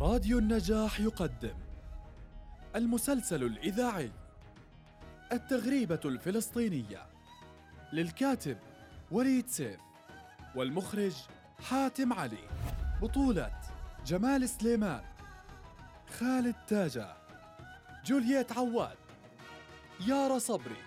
راديو 0.00 0.38
النجاح 0.38 1.00
يقدم 1.00 1.54
المسلسل 2.76 3.42
الإذاعي 3.42 4.10
التغريبة 5.32 6.00
الفلسطينية 6.04 7.06
للكاتب 7.92 8.58
وليد 9.10 9.48
سيف 9.48 9.80
والمخرج 10.54 11.12
حاتم 11.68 12.12
علي 12.12 12.48
بطولة 13.02 13.52
جمال 14.06 14.48
سليمان 14.48 15.02
خالد 16.18 16.54
تاجة 16.68 17.16
جولييت 18.06 18.52
عواد 18.52 18.96
يارا 20.06 20.38
صبري 20.38 20.82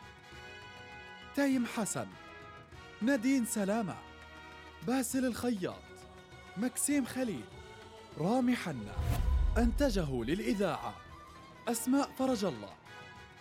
تيم 1.36 1.66
حسن 1.66 2.08
نادين 3.02 3.46
سلامة 3.46 3.96
باسل 4.88 5.26
الخياط 5.26 5.84
مكسيم 6.58 7.06
خليل 7.06 7.53
رامي 8.20 8.56
حنا 8.56 8.96
أنتجه 9.58 10.24
للإذاعة 10.24 10.94
أسماء 11.68 12.10
فرج 12.20 12.46
الله. 12.46 12.74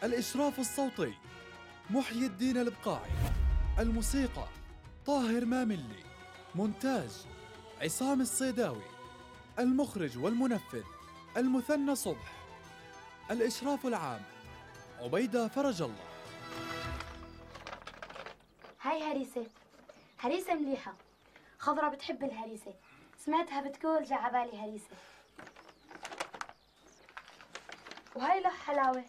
الإشراف 0.05 0.59
الصوتي 0.59 1.15
محيي 1.91 2.27
الدين 2.27 2.57
البقاعي 2.57 3.11
الموسيقى 3.79 4.47
طاهر 5.07 5.45
ماملي. 5.45 6.05
مونتاج 6.55 7.11
عصام 7.83 8.21
الصيداوي. 8.21 8.83
المخرج 9.59 10.19
والمنفذ 10.19 10.85
المثنى 11.37 11.95
صبح. 11.95 12.33
الإشراف 13.31 13.87
العام 13.87 14.23
عبيدة 15.01 15.49
فرج 15.49 15.83
الله. 15.83 16.09
هاي 18.83 19.03
هريسة. 19.03 19.47
هريسة 20.19 20.55
مليحة. 20.55 20.95
خضرة 21.59 21.89
بتحب 21.89 22.25
الهريسة. 22.25 22.75
سمعتها 23.25 23.61
بتقول 23.61 24.05
جا 24.05 24.17
عبالي 24.17 24.59
هريسة. 24.59 24.97
وهاي 28.17 28.41
لوح 28.41 28.67
حلاوة. 28.67 29.05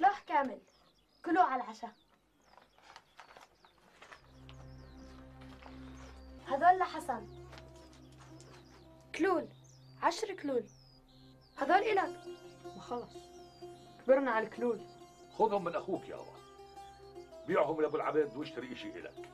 لوح 0.00 0.20
كامل. 0.20 0.58
كلوه 1.24 1.44
على 1.44 1.62
العشاء. 1.62 1.92
هذول 6.46 6.78
لحسن. 6.78 7.26
كلول. 9.14 9.48
عشر 10.02 10.34
كلول. 10.34 10.64
هذول 11.56 11.76
إلك. 11.76 12.16
ما 12.64 12.80
خلص. 12.80 13.12
كبرنا 14.04 14.30
على 14.30 14.46
الكلول. 14.46 14.80
خذهم 15.38 15.64
من 15.64 15.76
أخوك 15.76 16.08
يابا 16.08 16.38
بيعهم 17.46 17.80
لأبو 17.80 17.96
العبيد 17.96 18.36
واشتري 18.36 18.72
إشي 18.72 18.88
إلك. 18.88 19.30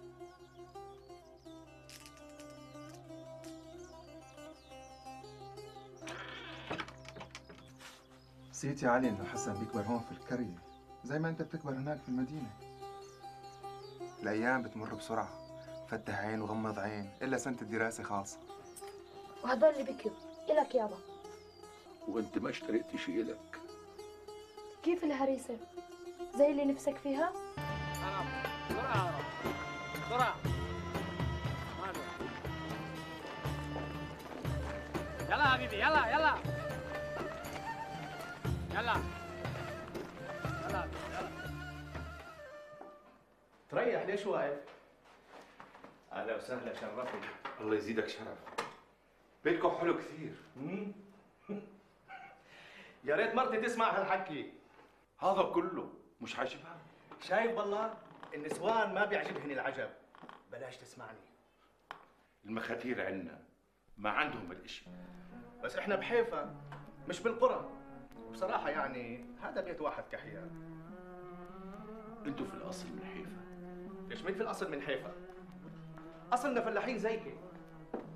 سيتي 8.64 8.86
علي 8.86 9.08
إنه 9.08 9.24
حسن 9.24 9.54
بيكبر 9.54 9.82
هون 9.82 10.00
في 10.00 10.12
القرية 10.12 10.58
زي 11.04 11.18
ما 11.18 11.28
أنت 11.28 11.42
بتكبر 11.42 11.72
هناك 11.72 11.98
في 12.02 12.08
المدينة. 12.08 12.50
الأيام 14.22 14.62
بتمر 14.62 14.94
بسرعة 14.94 15.28
فتح 15.88 16.18
عين 16.18 16.40
وغمض 16.40 16.78
عين 16.78 17.10
إلا 17.22 17.36
سنة 17.36 17.56
الدراسة 17.62 18.02
خالصة. 18.02 18.38
وهذول 19.42 19.70
اللي 19.70 19.92
بكيوا 19.92 20.14
إلك 20.50 20.74
يابا 20.74 20.98
وأنت 22.08 22.38
ما 22.38 22.50
اشتريت 22.50 22.94
اشي 22.94 23.20
إلك. 23.20 23.60
كيف 24.82 25.04
الهريسة؟ 25.04 25.56
زي 26.38 26.50
اللي 26.50 26.64
نفسك 26.64 26.96
فيها؟ 26.96 27.32
بسرعة 28.70 29.20
بسرعة 30.06 30.34
يلا 35.30 35.44
حبيبي 35.44 35.76
يلا 35.76 36.08
يلا. 36.12 36.53
يلا. 38.74 38.94
يلا 40.68 40.88
يلا 41.12 41.30
تريح 43.68 44.02
ليش 44.02 44.26
واقف؟ 44.26 44.58
أهلا 46.12 46.36
وسهلا 46.36 46.74
شرفني. 46.74 47.20
الله 47.60 47.76
يزيدك 47.76 48.08
شرف. 48.08 48.38
بيتكم 49.44 49.70
حلو 49.70 49.98
كثير. 49.98 50.34
يا 53.04 53.16
ريت 53.16 53.34
مرتي 53.34 53.60
تسمع 53.60 53.90
هالحكي. 53.90 54.52
هذا 55.18 55.42
كله 55.42 55.92
مش 56.20 56.38
عاجبها 56.38 56.76
شايف 57.20 57.58
والله 57.58 57.94
النسوان 58.34 58.94
ما 58.94 59.04
بيعجبهن 59.04 59.50
العجب. 59.50 59.90
بلاش 60.52 60.76
تسمعني. 60.76 61.18
المخاتير 62.44 63.06
عنا 63.06 63.38
ما 63.98 64.10
عندهم 64.10 64.52
الإشي. 64.52 64.84
بس 65.62 65.76
إحنا 65.76 65.96
بحيفا 65.96 66.56
مش 67.08 67.20
بالقرى. 67.20 67.83
بصراحة 68.34 68.70
يعني 68.70 69.24
هذا 69.42 69.60
بيت 69.60 69.80
واحد 69.80 70.04
كحيان 70.12 70.50
أنتوا 72.26 72.46
في 72.46 72.54
الأصل 72.54 72.86
من 72.88 73.04
حيفا. 73.04 73.44
ليش 74.08 74.24
مين 74.24 74.34
في 74.34 74.42
الأصل 74.42 74.70
من 74.70 74.80
حيفا؟ 74.80 75.12
أصلنا 76.32 76.60
فلاحين 76.60 76.98
زيك 76.98 77.36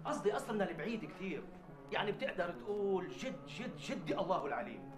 قصدي 0.05 0.37
أصلنا 0.37 0.71
البعيد 0.71 1.05
كثير. 1.05 1.43
يعني 1.93 2.13
بتقدر 2.13 2.51
تقول 2.51 3.09
جد 3.09 3.47
جد 3.47 3.77
جدي 3.77 4.19
الله 4.19 4.47
العليم. 4.47 4.91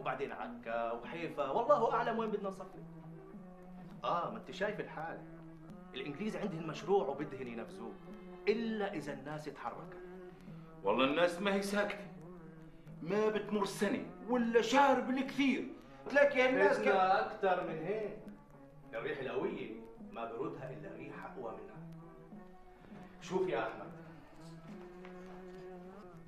وبعدين 0.00 0.32
عكا 0.32 0.92
وحيفا 0.92 1.50
والله 1.50 1.94
أعلم 1.94 2.18
وين 2.18 2.30
بدنا 2.30 2.48
نصفي. 2.48 2.82
آه 4.04 4.30
ما 4.30 4.38
أنت 4.38 4.50
شايف 4.50 4.80
الحال. 4.80 5.20
الإنجليز 5.94 6.36
عندهم 6.36 6.66
مشروع 6.66 7.06
وبدهن 7.06 7.46
ينفذوه 7.46 7.94
إلا 8.48 8.92
إذا 8.94 9.12
الناس 9.12 9.44
تحركت. 9.44 9.98
والله 10.84 11.04
الناس 11.04 11.40
ما 11.40 11.54
هي 11.54 11.62
ساكتة. 11.62 12.17
ما 13.02 13.28
بتمر 13.28 13.64
سنة 13.64 14.04
ولا 14.28 14.62
شهر 14.62 15.00
بالكثير. 15.00 15.68
تلاقي 16.10 16.50
الناس 16.50 16.78
كده 16.78 16.92
بدنا 16.92 17.26
أكثر 17.26 17.66
من 17.68 17.78
هيك. 17.78 18.18
الريح 18.94 19.18
القوية 19.18 19.80
ما 20.12 20.32
بردها 20.32 20.70
إلا 20.70 20.94
ريح 20.96 21.24
أقوى 21.24 21.52
منها. 21.52 21.76
شوف 23.20 23.48
يا 23.48 23.68
أحمد. 23.68 23.92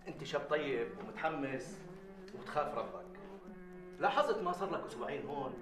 أنت 0.09 0.25
شاب 0.25 0.41
طيب 0.41 0.89
ومتحمس 0.99 1.79
وتخاف 2.35 2.79
ربك. 2.79 3.19
لاحظت 3.99 4.43
ما 4.43 4.53
صار 4.53 4.71
لك 4.71 4.85
أسبوعين 4.85 5.27
هون؟ 5.27 5.55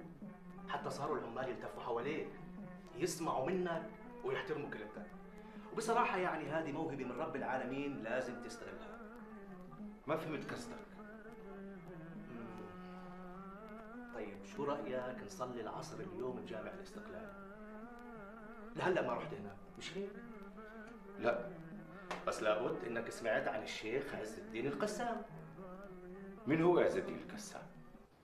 حتى 0.69 0.89
صاروا 0.89 1.17
العمال 1.17 1.49
يلتفوا 1.49 1.81
حواليك 1.83 2.29
يسمعوا 2.97 3.49
منك 3.49 3.83
ويحترموا 4.23 4.69
كلمتك. 4.69 5.11
وبصراحة 5.73 6.17
يعني 6.17 6.49
هذه 6.49 6.71
موهبة 6.71 7.05
من 7.05 7.11
رب 7.11 7.35
العالمين 7.35 8.03
لازم 8.03 8.43
تستغلها. 8.43 8.99
ما 10.07 10.15
فهمت 10.15 10.51
قصدك. 10.51 10.88
طيب 14.19 14.45
شو 14.55 14.63
رأيك 14.63 15.23
نصلي 15.25 15.61
العصر 15.61 15.99
اليوم 15.99 16.35
بجامع 16.35 16.71
الاستقلال؟ 16.71 17.29
لهلا 18.75 19.01
ما 19.01 19.13
رحت 19.13 19.33
هناك، 19.33 19.57
مش 19.77 19.97
هيك؟ 19.97 20.09
لا 21.19 21.49
بس 22.27 22.43
لابد 22.43 22.83
إنك 22.87 23.09
سمعت 23.09 23.47
عن 23.47 23.63
الشيخ 23.63 24.15
عز 24.15 24.39
الدين 24.39 24.67
القسام 24.67 25.21
من 26.47 26.61
هو 26.61 26.79
عز 26.79 26.97
الدين 26.97 27.15
القسام 27.15 27.61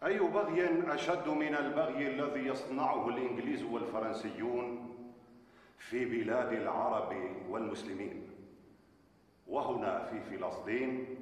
أي 0.06 0.19
بغي 0.19 0.94
أشد 0.94 1.28
من 1.28 1.56
البغي 1.56 2.07
الذي 2.07 2.47
يصنعه 2.47 3.09
الإنجليز 3.09 3.63
والفرنسيون 3.63 4.95
في 5.77 6.06
بلاد 6.06 6.53
العرب 6.53 7.16
والمسلمين 7.50 8.29
وهنا 9.47 10.06
في 10.06 10.22
فلسطين 10.22 11.17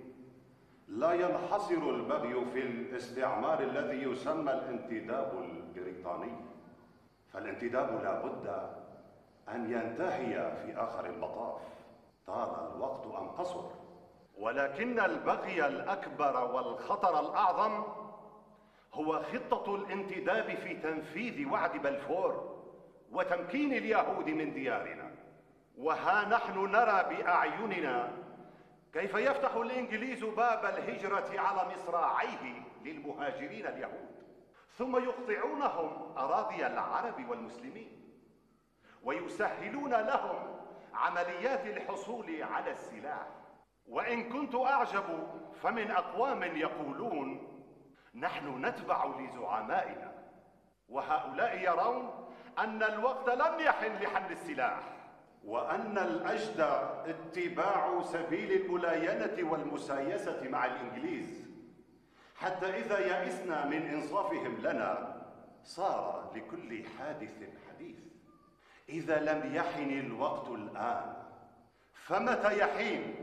لا 0.87 1.13
ينحصر 1.13 1.89
البغي 1.89 2.45
في 2.53 2.59
الاستعمار 2.59 3.59
الذي 3.59 4.03
يسمى 4.03 4.51
الانتداب 4.53 5.43
البريطاني. 5.43 6.31
فالانتداب 7.33 8.03
لا 8.03 8.25
بد 8.25 8.47
أن 9.49 9.71
ينتهي 9.71 10.55
في 10.55 10.77
آخر 10.77 11.05
المطاف. 11.05 11.61
طال 12.27 12.75
الوقت 12.75 13.05
أم 13.05 13.27
قصر. 13.27 13.63
ولكن 14.37 14.99
البغي 14.99 15.67
الأكبر 15.67 16.51
والخطر 16.53 17.19
الأعظم 17.19 17.83
هو 18.93 19.23
خطة 19.23 19.75
الانتداب 19.75 20.45
في 20.55 20.73
تنفيذ 20.75 21.47
وعد 21.47 21.77
بلفور 21.77 22.59
وتمكين 23.11 23.73
اليهود 23.73 24.29
من 24.29 24.53
ديارنا. 24.53 25.11
وها 25.77 26.29
نحن 26.29 26.59
نرى 26.59 27.05
بأعيننا 27.09 28.22
كيف 28.93 29.15
يفتح 29.15 29.55
الإنجليز 29.55 30.23
باب 30.23 30.65
الهجرة 30.65 31.39
على 31.39 31.73
مصراعيه 31.73 32.61
للمهاجرين 32.83 33.67
اليهود؟ 33.67 34.23
ثم 34.77 35.03
يقطعونهم 35.03 36.17
أراضي 36.17 36.67
العرب 36.67 37.29
والمسلمين 37.29 38.19
ويسهلون 39.03 39.91
لهم 39.91 40.59
عمليات 40.93 41.65
الحصول 41.65 42.43
على 42.43 42.71
السلاح. 42.71 43.27
وإن 43.85 44.29
كنت 44.29 44.55
أعجب 44.55 45.27
فمن 45.61 45.91
أقوام 45.91 46.43
يقولون 46.43 47.49
نحن 48.15 48.65
نتبع 48.65 49.05
لزعمائنا. 49.05 50.13
وهؤلاء 50.89 51.59
يرون 51.59 52.29
أن 52.59 52.83
الوقت 52.83 53.29
لم 53.29 53.59
يحن 53.59 54.03
لحمل 54.03 54.31
السلاح. 54.31 54.92
وأن 55.45 55.97
الأجدى 55.97 56.73
اتباع 57.11 58.01
سبيل 58.03 58.51
الملاينة 58.51 59.51
والمسايسة 59.51 60.49
مع 60.49 60.65
الإنجليز. 60.65 61.47
حتى 62.35 62.65
إذا 62.65 62.99
يئسنا 62.99 63.65
من 63.65 63.81
إنصافهم 63.81 64.57
لنا 64.61 65.21
صار 65.63 66.31
لكل 66.35 66.83
حادث 66.97 67.35
حديث. 67.69 67.97
إذا 68.89 69.19
لم 69.19 69.55
يحن 69.55 69.89
الوقت 69.91 70.49
الآن 70.49 71.13
فمتى 71.93 72.59
يحين؟ 72.59 73.15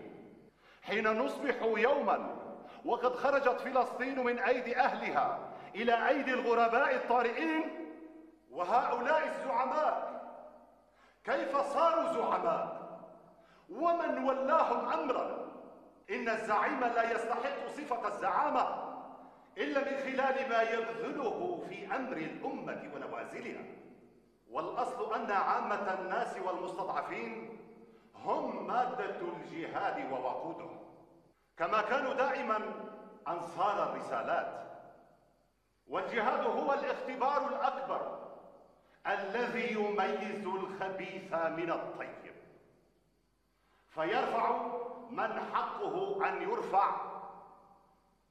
حين 0.82 1.08
نصبح 1.08 1.62
يوما 1.62 2.37
وقد 2.84 3.14
خرجت 3.14 3.61
فلسطين 3.61 4.25
من 4.25 4.38
أيدي 4.38 4.76
أهلها 4.76 5.38
إلى 5.75 6.08
أيدي 6.08 6.34
الغرباء 6.34 6.94
الطارئين 6.94 7.62
وهؤلاء 8.50 9.28
الزعماء 9.28 10.10
كيف 11.25 11.56
صاروا 11.56 12.12
زعماء؟ 12.12 12.81
ومن 13.70 14.25
ولاهم 14.25 14.88
أمرا. 15.00 15.46
إن 16.11 16.28
الزعيم 16.28 16.81
لا 16.81 17.12
يستحق 17.12 17.67
صفة 17.69 18.08
الزعامة 18.08 18.90
إلا 19.58 19.81
من 19.81 19.96
خلال 19.99 20.49
ما 20.49 20.62
يبذله 20.62 21.64
في 21.69 21.96
أمر 21.96 22.17
الأمة 22.17 22.90
ونوازلها. 22.94 23.64
والأصل 24.50 25.14
أن 25.14 25.31
عامة 25.31 25.94
الناس 26.00 26.37
والمستضعفين 26.37 27.58
هم 28.14 28.67
مادة 28.67 29.20
الجهاد 29.20 30.12
ووقوده 30.12 30.70
كما 31.56 31.82
كانوا 31.82 32.14
دائما 32.14 32.58
أنصار 33.28 33.82
الرسالات. 33.82 34.61
والجهاد 35.87 36.46
هو 36.46 36.72
الاختبار 36.72 37.49
الأكبر 37.49 38.30
الذي 39.06 39.73
يميز 39.73 40.47
الخبيث 40.47 41.32
من 41.32 41.70
الطيب. 41.70 42.35
فيرفع 43.88 44.76
من 45.11 45.41
حقه 45.52 46.29
أن 46.29 46.43
يرفع 46.43 47.20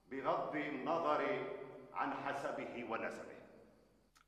بغض 0.07 0.55
النظر 0.55 1.47
عن 1.93 2.13
حسبه 2.13 2.85
ونسبه. 2.89 3.39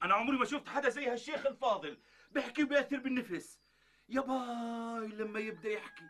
أنا 0.03 0.13
عمري 0.13 0.37
ما 0.37 0.45
شفت 0.45 0.69
حدا 0.69 0.89
زي 0.89 1.07
هالشيخ 1.07 1.45
الفاضل. 1.45 1.97
بيحكي 2.31 2.63
وبيأثر 2.63 2.97
بالنفس. 2.97 3.59
يا 4.09 4.21
باي 4.21 5.07
لما 5.07 5.39
يبدأ 5.39 5.69
يحكي. 5.69 6.09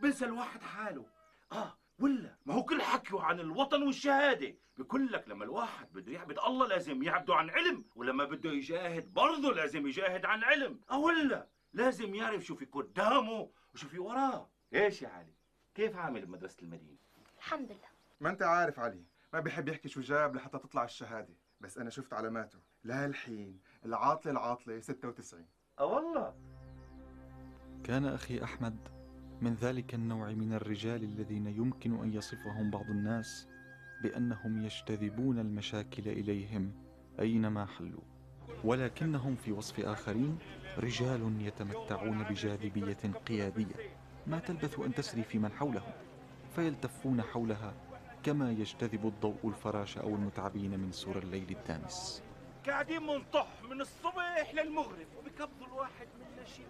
بنسى 0.00 0.24
الواحد 0.24 0.62
حاله. 0.62 1.06
آه 1.52 1.78
ولا؟ 1.98 2.36
ما 2.46 2.54
هو 2.54 2.64
كل 2.64 2.82
حكيه 2.82 3.20
عن 3.20 3.40
الوطن 3.40 3.82
والشهادة. 3.82 4.54
بقول 4.78 5.12
لك 5.12 5.28
لما 5.28 5.44
الواحد 5.44 5.92
بده 5.92 6.12
يعبد 6.12 6.38
الله 6.38 6.66
لازم 6.66 7.02
يعبده 7.02 7.34
عن 7.34 7.50
علم 7.50 7.84
ولما 7.94 8.24
بده 8.24 8.50
يجاهد 8.50 9.12
برضه 9.14 9.52
لازم 9.52 9.86
يجاهد 9.86 10.24
عن 10.24 10.44
علم. 10.44 10.80
آه 10.90 10.98
ولا؟ 10.98 11.48
لازم 11.72 12.14
يعرف 12.14 12.44
شو 12.44 12.54
في 12.54 12.64
قدامه 12.64 13.50
وشو 13.74 13.88
في 13.88 13.98
وراه. 13.98 14.50
إيش 14.74 15.02
يا 15.02 15.08
علي؟ 15.08 15.34
كيف 15.74 15.96
عامل 15.96 16.26
بمدرسة 16.26 16.56
المدينة؟ 16.62 16.96
الحمد 17.36 17.70
لله. 17.72 17.88
ما 18.20 18.30
أنت 18.30 18.42
عارف 18.42 18.78
علي 18.80 19.04
ما 19.32 19.40
بيحب 19.40 19.68
يحكي 19.68 19.88
شو 19.88 20.00
جاب 20.00 20.36
لحتى 20.36 20.58
تطلع 20.58 20.84
الشهادة. 20.84 21.34
بس 21.60 21.78
أنا 21.78 21.90
شفت 21.90 22.12
علاماته. 22.12 22.58
لهالحين 22.84 23.60
العاطلة 23.84 24.32
العاطلة 24.32 24.80
96 24.80 25.46
أه 25.78 25.84
والله. 25.84 26.34
كان 27.84 28.06
أخي 28.06 28.44
أحمد 28.44 28.88
من 29.40 29.54
ذلك 29.54 29.94
النوع 29.94 30.32
من 30.32 30.52
الرجال 30.52 31.04
الذين 31.04 31.46
يمكن 31.46 32.02
أن 32.02 32.12
يصفهم 32.12 32.70
بعض 32.70 32.90
الناس 32.90 33.48
بأنهم 34.02 34.64
يجتذبون 34.64 35.38
المشاكل 35.38 36.08
إليهم 36.08 36.72
أينما 37.20 37.66
حلوا. 37.66 38.00
ولكنهم 38.64 39.36
في 39.36 39.52
وصف 39.52 39.80
آخرين 39.80 40.38
رجال 40.78 41.34
يتمتعون 41.40 42.22
بجاذبية 42.22 43.12
قيادية. 43.26 43.74
ما 44.26 44.38
تلبث 44.38 44.80
أن 44.80 44.94
تسري 44.94 45.22
في 45.22 45.38
من 45.38 45.52
حولهم؟ 45.52 45.92
فيلتفون 46.54 47.22
حولها 47.22 47.74
كما 48.22 48.52
يجتذب 48.52 49.06
الضوء 49.06 49.38
الفراش 49.44 49.98
أو 49.98 50.08
المتعبين 50.08 50.80
من 50.80 50.92
سور 50.92 51.18
الليل 51.18 51.56
الدامس. 51.58 52.25
قاعدين 52.66 53.02
منطح 53.02 53.46
من 53.70 53.80
الصبح 53.80 54.54
للمغرب 54.54 55.06
وبيقبضوا 55.18 55.66
الواحد 55.66 56.08
منا 56.18 56.44
شيء 56.44 56.66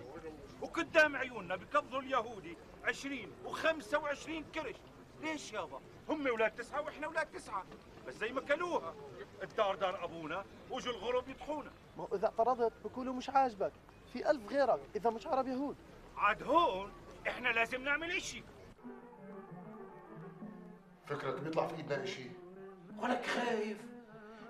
وقدام 0.63 1.17
عيوننا 1.17 1.57
بيقبضوا 1.57 2.01
اليهودي 2.01 2.57
20 2.85 3.33
و25 3.47 4.31
كرش. 4.55 4.77
ليش 5.23 5.53
يابا 5.53 5.81
هم 6.09 6.27
أولاد 6.27 6.51
تسعة 6.51 6.81
وإحنا 6.81 7.07
أولاد 7.07 7.27
تسعة. 7.27 7.65
بس 8.07 8.15
زي 8.15 8.33
ما 8.33 8.41
كلوها 8.41 8.95
الدار 9.43 9.75
دار 9.75 10.05
أبونا 10.05 10.45
وجوا 10.71 10.93
الغرب 10.93 11.29
يطحونا. 11.29 11.71
ما 11.97 12.03
هو 12.05 12.17
إذا 12.17 12.27
اعترضت 12.27 12.73
بقولوا 12.85 13.15
مش 13.15 13.31
عاجبك. 13.31 13.73
في 14.13 14.31
ألف 14.31 14.53
غيرك 14.53 14.81
إذا 14.97 15.11
مش 15.11 15.27
عرب 15.27 15.49
يهود. 15.49 15.77
عاد 16.17 16.43
هون 16.43 16.93
إحنا 17.29 17.49
لازم 17.49 17.83
نعمل 17.83 18.11
إشي. 18.11 18.43
فكرك 21.07 21.41
بيطلع 21.41 21.67
في 21.67 21.77
إيدنا 21.77 22.03
إشي. 22.03 22.31
ولك 22.99 23.27
خايف. 23.27 23.96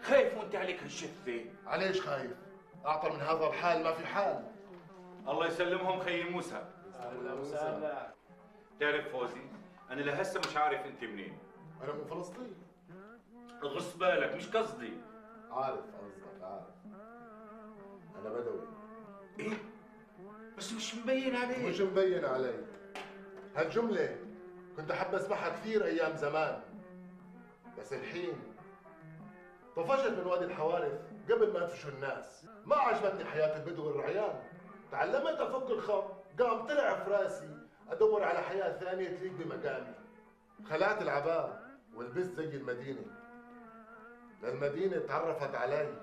خايف 0.08 0.38
وانت 0.38 0.54
عليك 0.54 0.82
هالشفة. 0.82 1.44
عليش 1.66 2.00
خايف؟ 2.00 2.36
أعطى 2.86 3.10
من 3.10 3.20
هذا 3.20 3.46
الحال 3.46 3.82
ما 3.84 3.92
في 3.92 4.06
حال. 4.06 4.44
الله 5.28 5.46
يسلمهم 5.46 6.00
خي 6.00 6.22
موسى. 6.22 6.66
تعرف 8.80 9.12
فوزي 9.12 9.40
أنا 9.90 10.00
لهسه 10.00 10.40
مش 10.40 10.56
عارف 10.56 10.86
أنت 10.86 11.04
منين. 11.04 11.38
أنا 11.82 11.92
من 11.92 12.04
فلسطين. 12.04 12.54
غص 13.62 13.96
بالك 13.96 14.34
مش 14.34 14.48
قصدي. 14.48 14.92
عارف 15.50 15.78
قصدك 15.78 16.42
عارف. 16.42 16.64
أنا 18.20 18.28
بدوي. 18.28 18.66
إيه؟ 19.38 19.52
بس 20.58 20.72
مش 20.72 20.94
مبين 20.94 21.36
عليك. 21.36 21.58
مش 21.58 21.80
مبين 21.80 22.24
علي 22.24 22.64
هالجملة 23.56 24.16
كنت 24.76 24.90
أحب 24.90 25.14
أسمعها 25.14 25.48
كثير 25.48 25.84
أيام 25.84 26.16
زمان. 26.16 26.62
بس 27.78 27.92
الحين 27.92 28.55
طفشت 29.76 30.10
من 30.10 30.26
وادي 30.26 30.44
الحوارث 30.44 31.00
قبل 31.30 31.52
ما 31.52 31.64
يفشوا 31.64 31.90
الناس. 31.90 32.46
ما 32.64 32.76
عجبتني 32.76 33.24
حياة 33.24 33.56
البدو 33.56 33.86
والرعيان. 33.86 34.42
تعلمت 34.90 35.40
أفك 35.40 35.70
الخط 35.70 36.04
قام 36.40 36.66
طلع 36.66 37.04
في 37.04 37.10
رأسي 37.10 37.58
أدور 37.88 38.22
على 38.22 38.42
حياة 38.42 38.78
ثانية 38.78 39.08
تليق 39.08 39.32
بمقامي. 39.32 39.94
خلعت 40.64 41.02
العباء 41.02 41.70
ولبست 41.94 42.32
زي 42.32 42.56
المدينة. 42.56 43.02
للمدينة 44.42 44.98
تعرفت 44.98 45.54
علي 45.54 45.94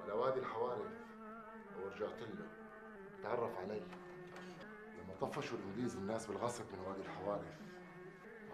ولا 0.00 0.14
وادي 0.14 0.40
الحوارث. 0.40 0.92
ورجعت 1.82 2.20
له 2.20 2.46
تعرف 3.22 3.58
علي 3.58 3.80
لما 4.98 5.14
طفشوا 5.20 5.58
الانجليز 5.58 5.96
الناس 5.96 6.26
بالغصب 6.26 6.64
من 6.72 6.78
وادي 6.78 7.00
الحوارث. 7.00 7.60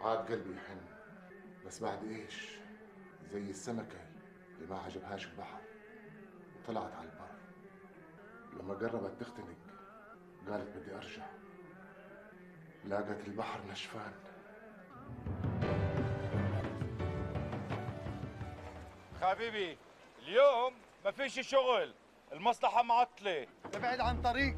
عاد 0.03 0.19
قلبي 0.19 0.55
يحن. 0.57 0.81
بس 1.67 1.83
بعد 1.83 2.05
إيش؟ 2.05 2.59
زي 3.33 3.51
السمكة. 3.51 4.10
اللي 4.61 4.75
ما 4.75 4.81
عجبهاش 4.81 5.27
البحر. 5.27 5.61
وطلعت 6.57 6.93
على 6.93 7.09
البر. 7.09 7.31
لما 8.53 8.75
قربت 8.75 9.21
تختنق 9.21 9.57
قالت 10.49 10.77
بدي 10.77 10.95
أرجع. 10.95 11.27
لاقت 12.85 13.29
البحر 13.29 13.61
نشفان. 13.71 14.13
حبيبي 19.23 19.79
اليوم 20.23 20.75
ما 21.05 21.11
فيش 21.11 21.41
شغل. 21.41 21.95
المصلحة 22.33 22.83
معطلة. 22.83 23.47
ابعد 23.75 24.01
عن 24.01 24.23
طريق. 24.23 24.57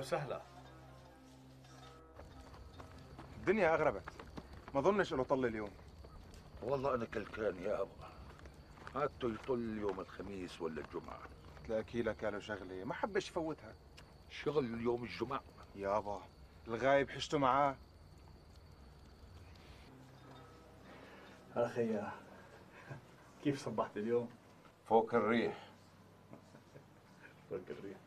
وسهلا 0.00 0.40
الدنيا 3.36 3.74
أغربت. 3.74 4.02
ما 4.74 4.80
ظنش 4.80 5.12
إنه 5.12 5.24
طل 5.24 5.46
اليوم. 5.46 5.70
والله 6.62 6.94
أنا 6.94 7.04
كلكان 7.04 7.62
يا 7.62 7.82
أبا. 7.82 8.10
عادته 8.94 9.28
يطل 9.28 9.78
يوم 9.78 10.00
الخميس 10.00 10.60
ولا 10.60 10.80
الجمعة. 10.80 11.20
تلاقي 11.66 12.02
لك 12.02 12.24
له 12.24 12.38
شغلة. 12.38 12.84
ما 12.84 12.94
حبش 12.94 13.28
يفوتها. 13.28 13.74
شغل 14.30 14.80
يوم 14.80 15.04
الجمعة. 15.04 15.42
يابا 15.76 16.22
الغايب 16.68 17.10
حشته 17.10 17.38
معاه. 17.38 17.76
أخي 21.56 22.02
كيف 23.44 23.64
صبحت 23.64 23.96
اليوم؟ 23.96 24.30
فوق 24.88 25.14
الريح. 25.14 25.70
فوق 27.50 27.60
الريح. 27.70 27.98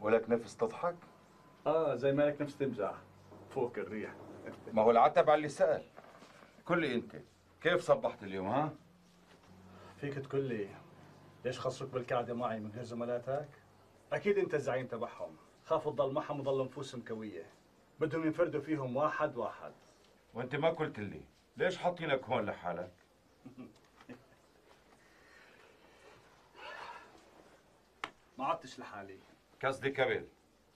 ولك 0.00 0.30
نفس 0.30 0.56
تضحك؟ 0.56 0.96
آه 1.66 1.94
زي 1.94 2.12
ما 2.12 2.22
لك 2.22 2.42
نفس 2.42 2.56
تمزح 2.58 2.94
فوق 3.50 3.72
الريح. 3.78 4.14
ما 4.72 4.82
هو 4.82 4.90
العتب 4.90 5.30
على 5.30 5.36
اللي 5.36 5.48
سأل. 5.48 5.82
كل 6.64 6.84
أنت؟ 6.84 7.16
كيف 7.60 7.80
صبحت 7.80 8.22
اليوم 8.22 8.46
ها؟ 8.46 8.72
فيك 9.96 10.14
تقول 10.14 10.42
لي 10.44 10.68
ليش 11.44 11.60
خصك 11.60 11.88
بالقعدة 11.88 12.34
معي 12.34 12.60
من 12.60 12.70
غير 12.70 12.82
زملاتك؟ 12.82 13.48
أكيد 14.12 14.38
أنت 14.38 14.54
الزعيم 14.54 14.86
تبعهم. 14.86 15.36
خافوا 15.64 15.92
تضل 15.92 16.12
معهم 16.12 16.40
وضل 16.40 16.64
نفوسهم 16.64 17.02
قوية. 17.08 17.46
بدهم 18.00 18.26
ينفردوا 18.26 18.60
فيهم 18.60 18.96
واحد 18.96 19.36
واحد. 19.36 19.72
وأنت 20.34 20.56
ما 20.56 20.70
قلت 20.70 20.98
لي. 21.00 21.22
ليش 21.56 21.76
حاطينك 21.78 22.24
هون 22.24 22.44
لحالك؟ 22.46 22.92
ما 28.38 28.44
عدتش 28.46 28.78
لحالي. 28.78 29.18
قصدي 29.64 29.90
قبل 29.90 30.26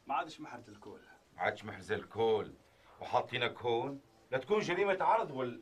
ما 0.07 0.15
عادش 0.15 0.41
محرت 0.41 0.69
الكل 0.69 1.01
عادش 1.37 1.65
محرز 1.65 1.93
الكول. 1.93 2.55
وحاطينك 3.01 3.63
هون. 3.63 4.01
لتكون 4.33 4.61
جريمة 4.61 4.99
عرض 5.01 5.31
ولا 5.31 5.61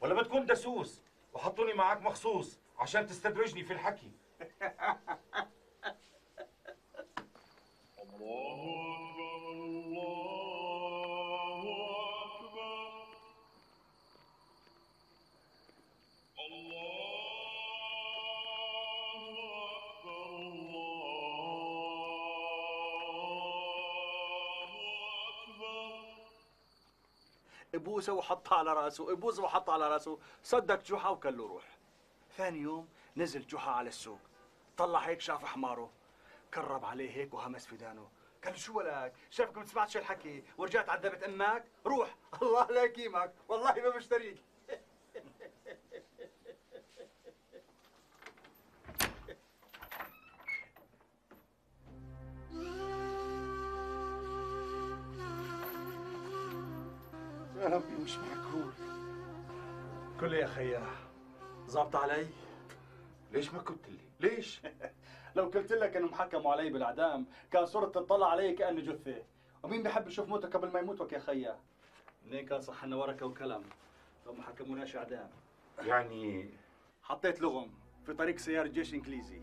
ولا 0.00 0.14
بتكون 0.14 0.46
دسوس. 0.46 1.02
وحطوني 1.32 1.72
معك 1.72 2.02
مخصوص 2.02 2.60
عشان 2.78 3.06
تستدرجني 3.06 3.64
في 3.64 3.72
الحكي. 3.72 4.12
إبوسه 27.74 28.12
وحطها 28.12 28.58
على 28.58 28.72
رأسه 28.72 29.12
إبوسه 29.12 29.42
وحطها 29.42 29.72
على 29.72 29.88
رأسه. 29.88 30.18
صدق 30.42 30.82
جحا 30.82 31.08
وكل 31.08 31.38
له 31.38 31.46
روح. 31.46 31.64
ثاني 32.36 32.58
يوم 32.58 32.88
نزل 33.16 33.46
جحا 33.46 33.70
على 33.70 33.88
السوق. 33.88 34.18
طلع 34.76 34.98
هيك 34.98 35.20
شاف 35.20 35.44
حماره 35.44 35.90
كرب 36.54 36.84
عليه 36.84 37.10
هيك 37.10 37.34
وهمس 37.34 37.66
في 37.66 37.76
دانه. 37.76 38.10
قال 38.44 38.58
شو 38.58 38.78
ولك 38.78 39.12
شافك 39.30 39.56
ما 39.56 39.64
سمعتش 39.64 39.96
الحكي؟ 39.96 40.44
ورجعت 40.58 40.88
عذبت 40.88 41.22
أمك؟ 41.22 41.64
روح. 41.86 42.16
الله 42.42 42.66
لا 42.66 42.82
يكيمك. 42.82 43.34
والله 43.48 43.74
ما 43.74 43.88
بشتريك 43.88 44.42
مش 58.02 58.16
معقول. 58.18 58.72
كل 60.20 60.32
يا 60.32 60.46
خيا 60.46 60.86
ظابط 61.68 61.96
علي؟ 61.96 62.26
ليش 63.32 63.54
ما 63.54 63.58
قلت 63.60 63.88
لي؟ 63.88 63.98
ليش؟ 64.28 64.60
لو 65.36 65.44
قلت 65.44 65.72
لك 65.72 65.96
انهم 65.96 66.14
حكموا 66.14 66.52
علي 66.52 66.70
بالإعدام 66.70 67.26
كان 67.52 67.66
صرت 67.66 67.94
تطلع 67.94 68.30
علي 68.30 68.52
كاني 68.52 68.80
جثة. 68.80 69.22
ومين 69.62 69.82
بيحب 69.82 70.08
يشوف 70.08 70.28
موته 70.28 70.48
قبل 70.48 70.72
ما 70.72 70.80
يموتك 70.80 71.12
يا 71.12 71.18
خيا؟ 71.18 71.58
منين 72.26 72.46
كان 72.46 72.60
صح 72.60 72.84
لنا 72.84 72.96
ورقة 72.96 73.26
وكلام 73.26 73.62
لو 74.26 74.32
ما 74.32 74.42
حكموناش 74.42 74.96
إعدام. 74.96 75.30
يعني 75.78 76.50
حطيت 77.02 77.40
لغم 77.40 77.70
في 78.06 78.14
طريق 78.14 78.36
سيارة 78.38 78.66
جيش 78.68 78.94
إنجليزي. 78.94 79.40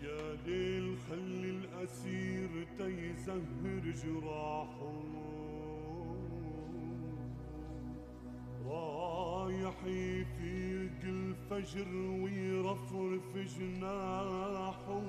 يا 0.00 0.32
ليل 0.46 0.98
خلي 1.10 1.50
الأسير 1.50 2.68
تيزهر 2.78 3.80
جراحه. 3.84 5.37
رايح 8.68 9.74
يفيق 9.84 11.00
الفجر 11.04 11.88
ويرفرف 11.96 13.36
جناحه. 13.58 15.02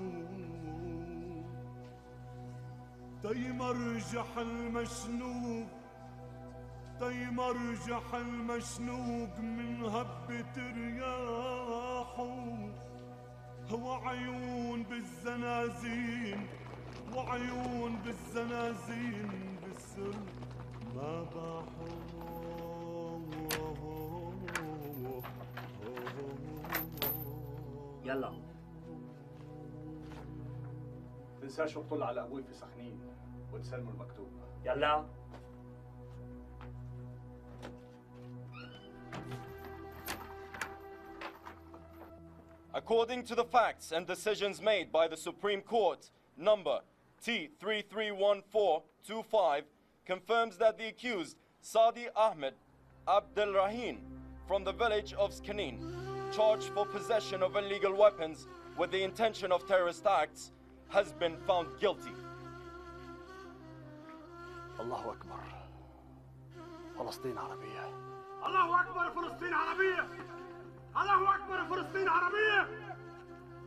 تيمرجح 3.23 4.37
المشنوق 4.37 5.67
تيمرجح 6.99 8.13
المشنوق 8.13 9.39
من 9.39 9.83
هبة 9.85 10.55
رياحه 10.57 12.35
وعيون 13.71 14.83
بالزنازين 14.83 16.47
وعيون 17.15 17.95
بالزنازين 18.05 19.57
بالسر 19.63 20.19
ما 20.95 21.25
يلا 28.08 28.32
تنساش 31.40 31.74
تطل 31.74 32.02
على 32.02 32.22
ابوي 32.22 32.42
في 32.42 32.54
سخنين 32.54 33.00
وتسلموا 33.52 33.92
المكتوب 33.92 34.28
يلا 34.64 35.04
According 42.76 43.22
to 43.24 43.36
the 43.36 43.44
facts 43.44 43.92
and 43.92 44.04
decisions 44.04 44.60
made 44.60 44.90
by 44.90 45.06
the 45.06 45.16
Supreme 45.16 45.60
Court, 45.60 46.10
number 46.36 46.80
T331425 47.24 49.62
confirms 50.04 50.56
that 50.58 50.76
the 50.76 50.88
accused 50.88 51.36
Sadi 51.60 52.08
Ahmed 52.16 52.54
Abdel 53.06 53.52
Rahim 53.52 54.00
from 54.48 54.64
the 54.64 54.72
village 54.72 55.12
of 55.14 55.32
Skanin, 55.32 55.78
charged 56.32 56.68
for 56.74 56.86
possession 56.86 57.42
of 57.42 57.56
illegal 57.56 57.94
weapons 57.94 58.46
with 58.76 58.90
the 58.90 59.02
intention 59.02 59.52
of 59.52 59.66
terrorist 59.68 60.06
acts, 60.06 60.50
has 60.88 61.12
been 61.12 61.36
found 61.46 61.68
guilty. 61.80 62.12
الله 64.80 65.12
اكبر 65.12 65.40
فلسطين 66.98 67.38
عربيه 67.38 67.88
الله 68.46 68.80
أكبر 68.80 69.10
فلسطين 69.10 69.54
عربية 69.54 70.08
الله 70.96 71.34
أكبر 71.34 71.64
فلسطين 71.64 72.08
عربية 72.08 72.68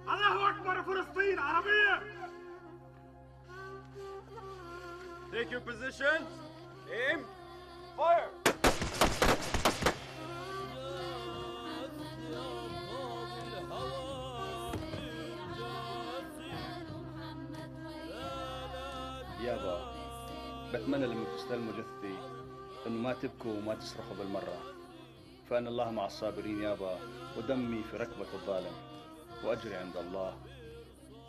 الله 0.09 0.49
أكبر 0.49 0.83
فلسطين 0.83 1.39
عربية 1.39 2.01
Take 5.31 5.51
your 5.51 5.59
position. 5.59 6.25
Aim. 6.89 7.25
Fire. 7.97 8.40
يابا 19.40 19.76
بتمنى 20.72 21.06
لما 21.06 21.24
تستلموا 21.36 21.72
جثتي 21.72 22.14
إنه 22.86 23.02
ما 23.02 23.12
تبكوا 23.12 23.58
وما 23.58 23.74
تصرخوا 23.74 24.16
بالمرة. 24.18 24.58
فأن 25.50 25.66
الله 25.66 25.90
مع 25.90 26.06
الصابرين 26.06 26.62
يابا 26.62 26.98
ودمي 27.38 27.82
في 27.82 27.96
ركبة 27.96 28.26
الظالم. 28.34 28.72
وأجري 29.44 29.74
عند 29.74 29.96
الله. 29.96 30.36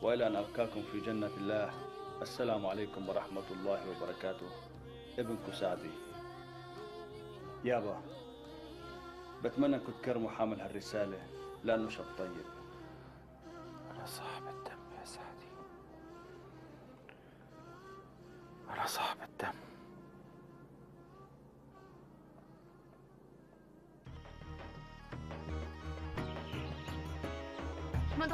وإلى 0.01 0.27
أن 0.27 0.35
القاكم 0.35 0.83
في 0.91 0.99
جنة 0.99 1.31
الله. 1.37 1.73
السلام 2.21 2.65
عليكم 2.65 3.09
ورحمة 3.09 3.47
الله 3.51 3.79
وبركاته. 3.89 4.49
ابنكم 5.19 5.53
سعدي. 5.53 5.91
يابا 7.63 8.01
بتمنى 9.43 9.75
انكم 9.75 9.91
تكرموا 9.91 10.29
حامل 10.29 10.61
هالرسالة 10.61 11.27
لأنه 11.63 11.89
شاب 11.89 12.05
طيب. 12.17 12.45
أنا 13.95 14.05
صاحب 14.05 14.47
الدم 14.47 14.97
يا 14.99 15.05
سعدي. 15.05 15.47
أنا 18.69 18.85
صاحب 18.85 19.17
الدم. 19.21 19.53
احمد 28.11 28.31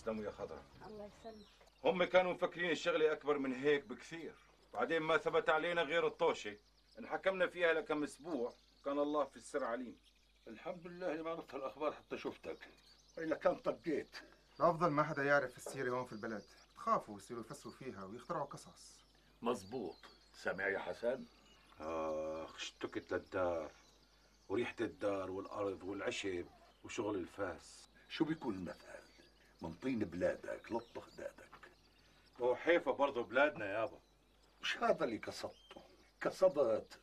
يسلموا 0.00 0.24
يا 0.24 0.30
خضرة. 0.30 0.62
الله 0.86 1.10
يسلمك. 1.20 1.46
هم 1.84 2.04
كانوا 2.04 2.32
مفكرين 2.32 2.70
الشغلة 2.70 3.12
أكبر 3.12 3.38
من 3.38 3.54
هيك 3.54 3.84
بكثير. 3.84 4.34
بعدين 4.74 5.02
ما 5.02 5.16
ثبت 5.18 5.48
علينا 5.48 5.82
غير 5.82 6.06
الطوشة. 6.06 6.56
انحكمنا 6.98 7.46
فيها 7.46 7.72
لكم 7.72 8.02
أسبوع. 8.04 8.54
كان 8.84 8.98
الله 8.98 9.24
في 9.24 9.36
السر 9.36 9.64
عليم. 9.64 9.98
الحمد 10.48 10.86
لله 10.86 11.12
اللي 11.12 11.22
ما 11.22 11.30
عرفت 11.30 11.54
الأخبار 11.54 11.92
حتى 11.92 12.18
شفتك. 12.18 12.58
وإلا 13.18 13.36
كان 13.36 13.56
طقيت؟ 13.56 14.16
الأفضل 14.60 14.90
ما 14.90 15.02
حدا 15.02 15.24
يعرف 15.24 15.56
السيرة 15.56 15.90
هون 15.90 16.04
في 16.04 16.12
البلد. 16.12 16.42
بخافوا 16.76 17.16
يصيروا 17.16 17.42
يفسروا 17.42 17.74
فيها 17.74 18.04
ويخترعوا 18.04 18.46
قصص. 18.46 19.00
مزبوط 19.42 19.96
سامع 20.34 20.68
يا 20.68 20.78
حسن؟ 20.78 21.24
آخ 21.80 22.54
اشتكت 22.54 23.12
للدار. 23.12 23.70
وريحة 24.48 24.76
الدار 24.80 25.30
والأرض 25.30 25.82
والعشب 25.82 26.46
وشغل 26.84 27.16
الفاس. 27.16 27.88
شو 28.08 28.24
بيكون 28.24 28.54
المثل؟ 28.54 28.99
من 29.62 29.74
طين 29.74 29.98
بلادك 29.98 30.72
لطخ 30.72 31.08
دادك 31.16 31.70
هو 32.40 32.56
حيفا 32.56 32.92
برضه 32.92 33.22
بلادنا 33.24 33.66
يابا 33.66 34.00
مش 34.62 34.76
هذا 34.76 35.04
اللي 35.04 35.16
قصدته؟ 35.16 35.82
قصدت 36.22 37.00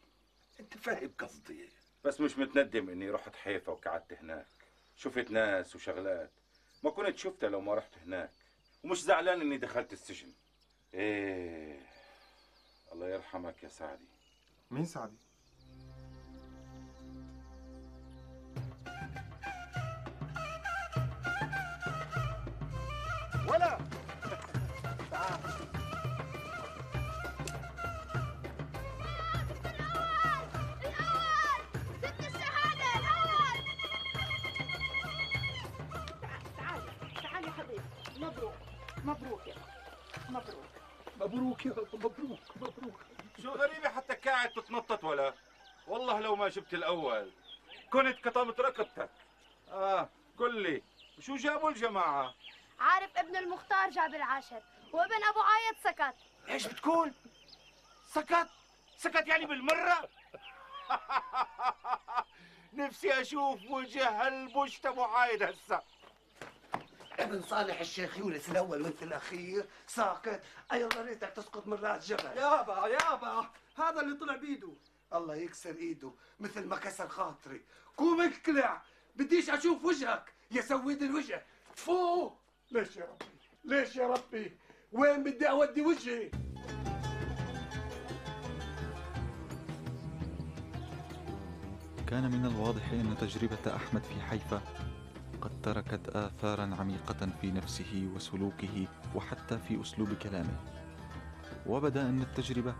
أنت 0.59 0.77
فاهم 0.77 1.13
قصدي. 1.19 1.69
بس 2.03 2.21
مش 2.21 2.37
متندم 2.37 2.89
إني 2.89 3.09
رحت 3.09 3.35
حيفا 3.35 3.71
وقعدت 3.71 4.13
هناك. 4.13 4.47
شفت 4.95 5.31
ناس 5.31 5.75
وشغلات 5.75 6.31
ما 6.83 6.89
كنت 6.89 7.17
شفتها 7.17 7.49
لو 7.49 7.61
ما 7.61 7.75
رحت 7.75 7.97
هناك. 7.97 8.31
ومش 8.83 9.01
زعلان 9.01 9.41
إني 9.41 9.57
دخلت 9.57 9.93
السجن. 9.93 10.33
إيه 10.93 11.79
الله 12.91 13.09
يرحمك 13.09 13.63
يا 13.63 13.69
سعدي. 13.69 14.07
مين 14.71 14.85
سعدي؟ 14.85 15.17
مبروك 41.37 41.65
يا 41.65 41.71
مبروك 41.93 42.39
مبروك. 42.55 42.99
شو 43.41 43.49
غريبة 43.51 43.89
حتى 43.89 44.13
قاعد 44.13 44.49
تتنطط 44.49 45.03
ولا؟ 45.03 45.33
والله 45.87 46.19
لو 46.19 46.35
ما 46.35 46.49
جبت 46.49 46.73
الأول. 46.73 47.31
كنت 47.89 48.19
كطمت 48.19 48.59
ركبتك. 48.59 49.09
آه 49.71 50.09
قل 50.37 50.61
لي 50.61 50.83
شو 51.19 51.35
جابوا 51.35 51.69
الجماعة؟ 51.69 52.33
عارف 52.79 53.17
ابن 53.17 53.35
المختار 53.35 53.89
جاب 53.89 54.15
العاشر 54.15 54.61
وابن 54.93 55.23
أبو 55.29 55.39
عايد 55.39 55.75
سكت. 55.83 56.15
إيش 56.49 56.67
بتقول؟ 56.67 57.13
سكت؟ 58.07 58.47
سكت 58.97 59.27
يعني 59.27 59.45
بالمرة؟ 59.45 60.09
نفسي 62.73 63.21
أشوف 63.21 63.59
وجه 63.69 64.09
هالبشت 64.09 64.85
ابو 64.85 65.03
عايد 65.03 65.43
هسه. 65.43 65.81
ابن 67.19 67.41
صالح 67.41 67.79
الشيخ 67.79 68.17
يونس 68.17 68.49
الأول 68.49 68.81
وانت 68.81 69.03
الأخير 69.03 69.65
ساقط. 69.87 70.41
اي 70.71 70.83
الله 70.83 71.01
ريتك 71.01 71.29
تسقط 71.29 71.67
من 71.67 71.73
رأس 71.73 72.07
جبل. 72.07 72.37
يابا 72.37 72.87
يابا 72.87 73.49
هذا 73.77 74.01
اللي 74.01 74.15
طلع 74.15 74.35
بيده 74.35 74.73
الله 75.13 75.35
يكسر 75.35 75.75
إيده 75.75 76.11
مثل 76.39 76.65
ما 76.65 76.75
كسر 76.75 77.07
خاطري. 77.07 77.61
قوم 77.97 78.21
اقلع 78.21 78.81
بديش 79.15 79.49
أشوف 79.49 79.85
وجهك. 79.85 80.33
يا 80.51 80.61
سويد 80.61 81.03
الوجه. 81.03 81.45
تفوق 81.75 82.37
ليش 82.71 82.97
يا 82.97 83.05
ربي؟ 83.05 83.25
ليش 83.63 83.95
يا 83.95 84.07
ربي؟ 84.07 84.57
وين 84.91 85.23
بدي 85.23 85.49
أودي 85.49 85.81
وجهي؟ 85.81 86.31
كان 92.07 92.31
من 92.31 92.45
الواضح 92.45 92.91
أن 92.91 93.17
تجربة 93.21 93.75
أحمد 93.75 94.03
في 94.03 94.21
حيفا 94.21 94.61
قد 95.41 95.51
تركت 95.63 96.09
آثارا 96.09 96.75
عميقة 96.79 97.29
في 97.41 97.51
نفسه 97.51 98.09
وسلوكه 98.15 98.87
وحتى 99.15 99.57
في 99.57 99.81
أسلوب 99.81 100.13
كلامه. 100.13 100.59
وبدأ 101.67 102.09
أن 102.09 102.21
التجربة 102.21 102.75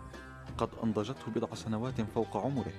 قد 0.58 0.68
أنضجته 0.84 1.32
بضع 1.34 1.54
سنوات 1.54 2.00
فوق 2.00 2.36
عمره 2.36 2.72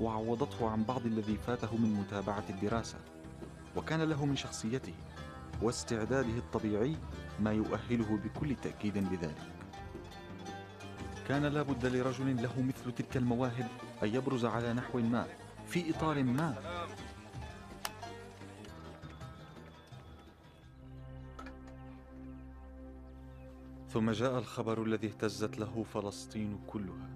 وعوضته 0.00 0.70
عن 0.70 0.84
بعض 0.84 1.06
الذي 1.06 1.36
فاته 1.36 1.76
من 1.76 1.94
متابعة 1.94 2.44
الدراسة. 2.50 2.98
وكان 3.76 4.02
له 4.02 4.26
من 4.26 4.36
شخصيته 4.36 4.94
واستعداده 5.62 6.38
الطبيعي 6.38 6.96
ما 7.40 7.52
يؤهله 7.52 8.18
بكل 8.24 8.56
تأكيد 8.56 8.98
لذلك. 8.98 9.52
كان 11.28 11.46
لابد 11.46 11.86
لرجل 11.86 12.42
له 12.42 12.62
مثل 12.62 12.92
تلك 12.92 13.16
المواهب 13.16 13.68
أن 14.02 14.08
يبرز 14.14 14.44
على 14.44 14.72
نحو 14.72 14.98
ما 14.98 15.26
في 15.66 15.90
إطار 15.90 16.22
ما 16.22 16.54
ثم 23.96 24.10
جاء 24.10 24.38
الخبر 24.38 24.82
الذي 24.82 25.06
اهتزت 25.06 25.58
له 25.58 25.82
فلسطين 25.82 26.58
كلها. 26.66 27.08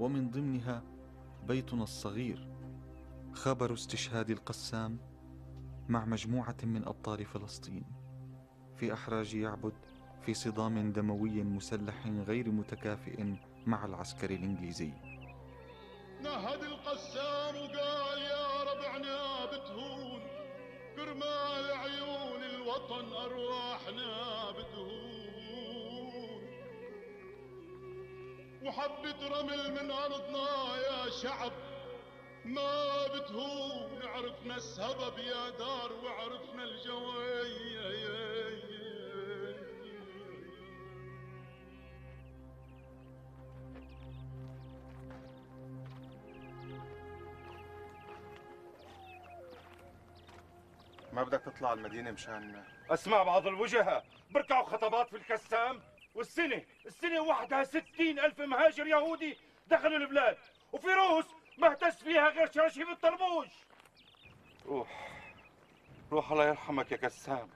ومن 0.00 0.30
ضمنها 0.30 0.82
بيتنا 1.48 1.82
الصغير 1.82 2.48
خبر 3.32 3.72
استشهاد 3.72 4.30
القسام 4.30 4.98
مع 5.88 6.04
مجموعة 6.04 6.56
من 6.62 6.84
أبطال 6.84 7.24
فلسطين. 7.24 7.84
في 8.76 8.92
أحراج 8.92 9.34
يعبد 9.34 9.72
في 10.22 10.34
صدام 10.34 10.92
دموي 10.92 11.42
مسلح 11.42 12.06
غير 12.06 12.50
متكافئ 12.50 13.24
مع 13.66 13.84
العسكر 13.84 14.30
الإنجليزي. 14.30 14.92
نهد 16.22 16.62
القسام 16.62 17.54
وقال 17.56 18.18
يا 18.22 18.62
ربعنا 18.62 19.46
بتهون 19.46 20.20
كرمال 20.96 21.70
عيون 21.70 22.42
الوطن 22.42 23.12
أرواحنا 23.12 24.50
بتهون 24.50 25.01
وحبة 28.64 29.28
رمل 29.40 29.72
من 29.72 29.90
أرضنا 29.90 30.76
يا 30.76 31.10
شعب. 31.10 31.52
ما 32.44 33.06
بتهون 33.06 34.02
عرفنا 34.02 34.56
السبب 34.56 35.18
يا 35.18 35.50
دار 35.50 35.92
وعرفنا 35.92 36.64
الجوي 36.64 37.72
ما 51.12 51.22
بدك 51.22 51.40
تطلع 51.40 51.72
المدينة 51.72 52.10
مشان 52.10 52.64
أسمع 52.90 53.22
بعض 53.22 53.46
الوجهة. 53.46 54.02
بركعوا 54.30 54.64
خطبات 54.64 55.08
في 55.08 55.16
القسام. 55.16 55.80
والسنة 56.14 56.62
السنة 56.86 57.20
وحدها 57.20 57.64
ستين 57.64 58.18
ألف 58.18 58.40
مهاجر 58.40 58.86
يهودي 58.86 59.36
دخلوا 59.66 59.98
البلاد. 59.98 60.36
وفي 60.72 60.86
روس 60.86 61.24
ما 61.58 61.70
اهتز 61.70 61.96
فيها 61.96 62.28
غير 62.28 62.52
شراشيب 62.52 62.88
الطربوش. 62.88 63.48
روح 64.66 65.08
روح 66.12 66.32
الله 66.32 66.48
يرحمك 66.48 66.92
يا 66.92 66.96
قسام. 66.96 67.48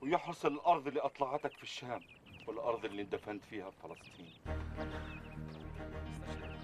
ويحرس 0.00 0.46
الأرض 0.46 0.86
اللي 0.86 1.00
أطلعتك 1.00 1.52
في 1.56 1.62
الشام 1.62 2.00
والأرض 2.46 2.84
اللي 2.84 3.02
اندفنت 3.02 3.44
فيها 3.44 3.70
في 3.70 3.76
فلسطين. 3.82 4.34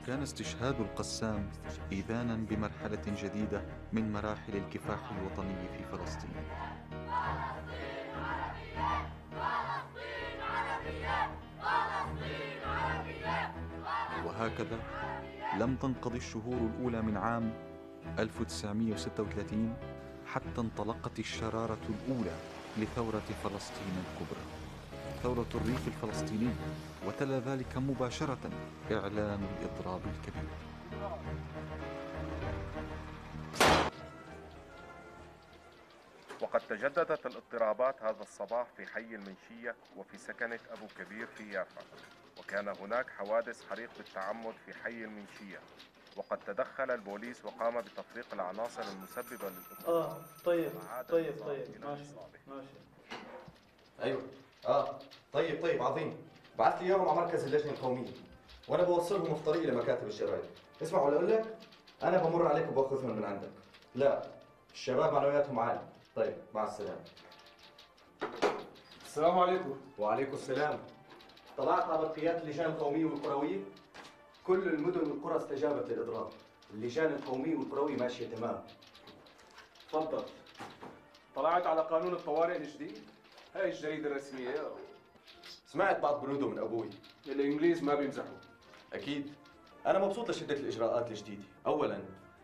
كان 0.06 0.22
استشهاد 0.22 0.80
القسام 0.80 1.50
إذانا 1.92 2.36
بمرحلة 2.36 3.02
جديدة 3.06 3.64
من 3.92 4.12
مراحل 4.12 4.56
الكفاح 4.56 5.10
الوطني 5.10 5.68
في 5.68 5.84
فلسطين. 5.84 6.34
وهكذا. 14.46 14.78
لم 15.58 15.76
تنقضي 15.76 16.18
الشهور 16.18 16.70
الأولى 16.70 17.02
من 17.02 17.16
عام 17.16 17.52
1936 18.18 19.76
حتى 20.26 20.60
انطلقت 20.60 21.18
الشرارة 21.18 21.78
الأولى 21.88 22.36
لثورة 22.78 23.28
فلسطين 23.44 23.94
الكبرى. 24.04 24.44
ثورة 25.22 25.46
الريف 25.54 25.88
الفلسطيني 25.88 26.50
وتلا 27.06 27.38
ذلك 27.38 27.76
مباشرة 27.76 28.50
إعلان 28.92 29.42
الإضراب 29.44 30.00
الكبير. 30.14 30.50
وقد 36.40 36.60
تجددت 36.60 37.26
الاضطرابات 37.26 38.02
هذا 38.02 38.22
الصباح 38.22 38.66
في 38.76 38.86
حي 38.86 39.14
المنشية 39.14 39.76
وفي 39.96 40.18
سكنة 40.18 40.58
أبو 40.70 40.86
كبير 40.98 41.26
في 41.26 41.52
يافا. 41.52 41.80
وكان 42.46 42.68
هناك 42.68 43.10
حوادث 43.10 43.68
حريق 43.70 43.90
بالتعمد 43.98 44.54
في 44.66 44.74
حي 44.74 45.04
المنشية 45.04 45.58
وقد 46.16 46.38
تدخل 46.46 46.90
البوليس 46.90 47.44
وقام 47.44 47.80
بتفريق 47.80 48.26
العناصر 48.32 48.82
المسببة 48.82 49.48
للاضطراب 49.48 49.88
آه 49.88 50.16
طيب 50.44 50.70
طيب 51.08 51.34
طيب 51.44 51.84
ماشي 51.84 52.02
ماشي. 52.48 52.68
أيوه. 54.02 54.22
آه 54.66 54.98
طيب 55.32 55.62
طيب 55.62 55.82
عظيم. 55.82 56.16
بعثت 56.58 56.82
لي 56.82 56.86
إياهم 56.88 57.08
على 57.08 57.16
مركز 57.20 57.44
اللجنة 57.44 57.72
القومية 57.72 58.10
وأنا 58.68 58.82
بوصلهم 58.82 59.34
في 59.34 59.44
طريقي 59.44 59.66
لمكاتب 59.66 60.06
الجرايد 60.06 60.44
اسمع 60.82 61.02
ولا 61.02 61.16
أقول 61.16 61.30
لك؟ 61.30 61.56
أنا 62.02 62.18
بمر 62.18 62.46
عليك 62.46 62.68
وباخذهم 62.68 63.16
من 63.16 63.24
عندك. 63.24 63.50
لا 63.94 64.22
الشباب 64.72 65.12
معنوياتهم 65.12 65.58
عالية. 65.58 65.88
طيب 66.16 66.36
مع 66.54 66.64
السلامة. 66.64 67.04
السلام 69.04 69.38
عليكم. 69.38 69.80
وعليكم 69.98 70.32
السلام. 70.32 70.78
طلعت 71.56 71.84
على 71.84 72.08
بقيات 72.08 72.42
اللجان 72.42 72.70
القوميه 72.70 73.04
والكرويه 73.04 73.60
كل 74.46 74.68
المدن 74.68 75.10
والقرى 75.10 75.36
استجابت 75.36 75.88
للإضراب. 75.88 76.28
اللجان 76.74 77.12
القومية 77.12 77.56
والقروية 77.56 77.96
ماشية 77.96 78.26
تمام. 78.36 78.62
تفضل. 79.88 80.22
طلعت 81.34 81.66
على 81.66 81.80
قانون 81.80 82.12
الطوارئ 82.12 82.56
الجديد. 82.56 82.98
هاي 83.54 83.70
الجريدة 83.70 84.10
الرسمية. 84.10 84.54
سمعت 85.66 86.00
بعض 86.00 86.24
بنوده 86.26 86.48
من 86.48 86.58
أبوي. 86.58 86.90
الإنجليز 87.26 87.82
ما 87.82 87.94
بيمزحوا. 87.94 88.36
أكيد. 88.92 89.32
أنا 89.86 89.98
مبسوط 89.98 90.30
لشدة 90.30 90.54
الإجراءات 90.54 91.08
الجديدة. 91.08 91.42
أولا 91.66 91.98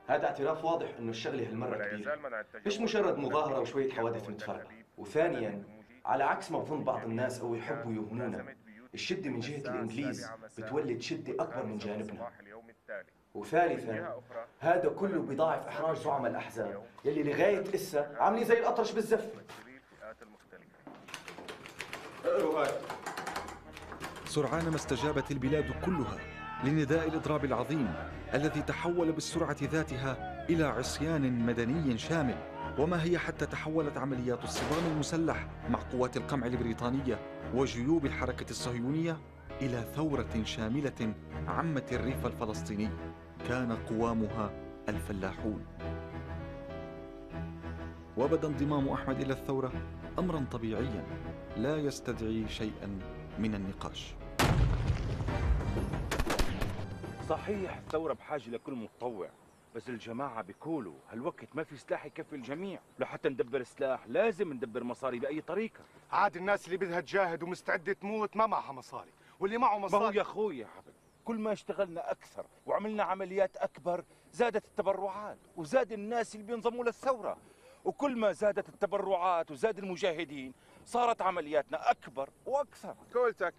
هذا 0.06 0.26
اعتراف 0.26 0.64
واضح 0.64 0.94
إنه 0.98 1.10
الشغلة 1.10 1.48
هالمرة 1.48 1.76
كبيرة. 1.76 2.18
مش 2.66 2.78
مجرد 2.80 3.18
مظاهرة 3.18 3.60
وشوية 3.60 3.90
حوادث 3.90 4.28
متفرقة. 4.28 4.68
وثانيا 4.98 5.64
على 6.04 6.24
عكس 6.24 6.50
ما 6.50 6.58
بظن 6.58 6.84
بعض 6.84 7.04
الناس 7.04 7.40
أو 7.40 7.54
يحبوا 7.54 7.92
يوهمونا 7.92 8.56
الشدة 8.94 9.30
من 9.30 9.40
جهة 9.40 9.58
الإنجليز 9.58 10.30
بتولد 10.58 11.00
شدة 11.00 11.44
أكبر 11.44 11.66
من 11.66 11.78
جانبنا. 11.78 12.30
وثالثا 13.34 14.22
هذا 14.60 14.88
كله 14.88 15.22
بيضاعف 15.22 15.66
إحراج 15.66 15.96
زعماء 15.96 16.30
الأحزاب 16.30 16.82
يلي 17.04 17.22
لغاية 17.22 17.74
إسا 17.74 18.16
عاملين 18.18 18.44
زي 18.44 18.58
الأطرش 18.58 18.92
بالزف. 18.92 19.30
اقروا 22.24 22.60
هاي. 22.60 22.72
سرعان 24.26 24.68
ما 24.68 24.76
استجابت 24.76 25.30
البلاد 25.30 25.72
كلها 25.84 26.18
لنداء 26.64 27.08
الإضراب 27.08 27.44
العظيم 27.44 27.94
الذي 28.34 28.62
تحول 28.62 29.12
بالسرعة 29.12 29.56
ذاتها 29.62 30.46
إلى 30.50 30.64
عصيان 30.64 31.46
مدني 31.46 31.98
شامل. 31.98 32.36
وما 32.78 33.02
هي 33.02 33.18
حتى 33.18 33.46
تحولت 33.46 33.96
عمليات 33.98 34.44
الصدام 34.44 34.86
المسلح 34.92 35.46
مع 35.68 35.78
قوات 35.92 36.16
القمع 36.16 36.46
البريطانية 36.46 37.18
وجيوب 37.54 38.06
الحركة 38.06 38.50
الصهيونية 38.50 39.16
إلى 39.60 39.84
ثورة 39.94 40.42
شاملة 40.44 41.14
عمت 41.46 41.92
الريف 41.92 42.26
الفلسطيني 42.26 42.88
كان 43.48 43.72
قوامها 43.72 44.50
الفلاحون. 44.88 45.66
وبدا 48.16 48.48
انضمام 48.48 48.88
أحمد 48.88 49.20
إلى 49.20 49.32
الثورة 49.32 49.72
امرا 50.18 50.46
طبيعيا 50.52 51.04
لا 51.56 51.76
يستدعي 51.76 52.48
شيئا 52.48 52.98
من 53.38 53.54
النقاش. 53.54 54.14
صحيح 57.28 57.76
الثورة 57.76 58.12
بحاجة 58.12 58.50
لكل 58.50 58.72
متطوع. 58.72 59.30
بس 59.74 59.88
الجماعة 59.88 60.42
بيقولوا 60.42 60.94
هالوقت 61.10 61.48
ما 61.54 61.64
في 61.64 61.76
سلاح 61.76 62.06
يكفي 62.06 62.36
الجميع. 62.36 62.80
لحتى 62.98 63.28
ندبر 63.28 63.62
سلاح 63.62 64.06
لازم 64.06 64.52
ندبر 64.52 64.84
مصاري 64.84 65.18
بأي 65.18 65.40
طريقة. 65.40 65.80
عاد 66.10 66.36
الناس 66.36 66.66
اللي 66.66 66.76
بدها 66.76 67.00
تجاهد 67.00 67.42
ومستعدة 67.42 67.92
تموت 67.92 68.36
ما 68.36 68.46
معها 68.46 68.72
مصاري. 68.72 69.10
واللي 69.40 69.58
معه 69.58 69.78
ما 69.78 69.84
هو 69.84 69.86
مصاري 69.86 70.16
يا 70.16 70.22
أخوي 70.22 70.58
يا 70.58 70.66
حبيبي 70.66 70.96
كل 71.24 71.38
ما 71.38 71.52
اشتغلنا 71.52 72.10
أكثر 72.10 72.46
وعملنا 72.66 73.02
عمليات 73.02 73.56
أكبر 73.56 74.04
زادت 74.32 74.64
التبرعات 74.64 75.38
وزاد 75.56 75.92
الناس 75.92 76.34
اللي 76.34 76.46
بينضموا 76.46 76.84
للثورة. 76.84 77.36
وكل 77.84 78.16
ما 78.16 78.32
زادت 78.32 78.68
التبرعات 78.68 79.50
وزاد 79.50 79.78
المجاهدين 79.78 80.54
صارت 80.84 81.22
عملياتنا 81.22 81.90
أكبر 81.90 82.30
وأكثر. 82.46 82.94
قولتك 83.14 83.54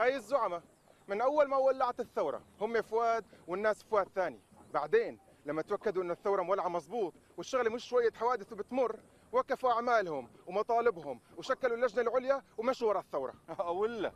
هاي 0.00 0.16
الزعماء. 0.16 0.62
من 1.08 1.20
أول 1.20 1.48
ما 1.48 1.56
ولعت 1.56 2.00
الثورة 2.00 2.42
هم 2.60 2.82
فؤاد 2.82 3.24
والناس 3.46 3.82
فؤاد 3.82 4.08
ثاني. 4.14 4.40
بعدين 4.74 5.18
لما 5.46 5.62
تاكدوا 5.62 6.02
إن 6.02 6.10
الثورة 6.10 6.42
مولعة 6.42 6.68
مزبوط 6.68 7.14
والشغله 7.36 7.70
مش 7.70 7.84
شوية 7.88 8.12
حوادث 8.12 8.52
وبتمر 8.52 8.96
وقفوا 9.32 9.72
أعمالهم 9.72 10.28
ومطالبهم 10.46 11.20
وشكلوا 11.36 11.76
اللجنة 11.76 12.02
العليا 12.02 12.42
ومشوا 12.58 12.88
ورا 12.88 13.00
الثورة. 13.00 13.34
ولا. 13.80 14.12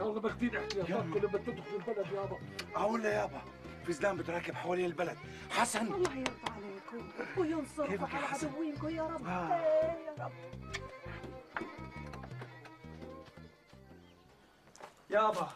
شاء 0.00 0.08
الله 0.08 0.20
باخدين 0.20 0.56
احتياطات 0.56 1.04
كل 1.14 1.26
ما 1.26 1.38
تدخل 1.38 1.76
البلد 1.76 2.12
يابا 2.12 2.38
أقول 2.74 3.02
له 3.02 3.08
يابا 3.08 3.42
في 3.86 3.92
زلام 3.92 4.16
بتراكب 4.16 4.54
حوالين 4.54 4.86
البلد. 4.86 5.16
حسن. 5.50 5.86
الله 5.86 6.14
يرضى 6.16 6.30
عليكم. 6.50 7.10
يا 7.36 8.16
على؟ 8.16 8.48
عدوينكم 8.48 8.88
يا 8.88 9.02
رب. 9.02 9.26
آه. 9.26 9.54
إيه 9.54 10.06
يا 10.06 10.24
رب. 10.24 10.32
يابا 15.10 15.50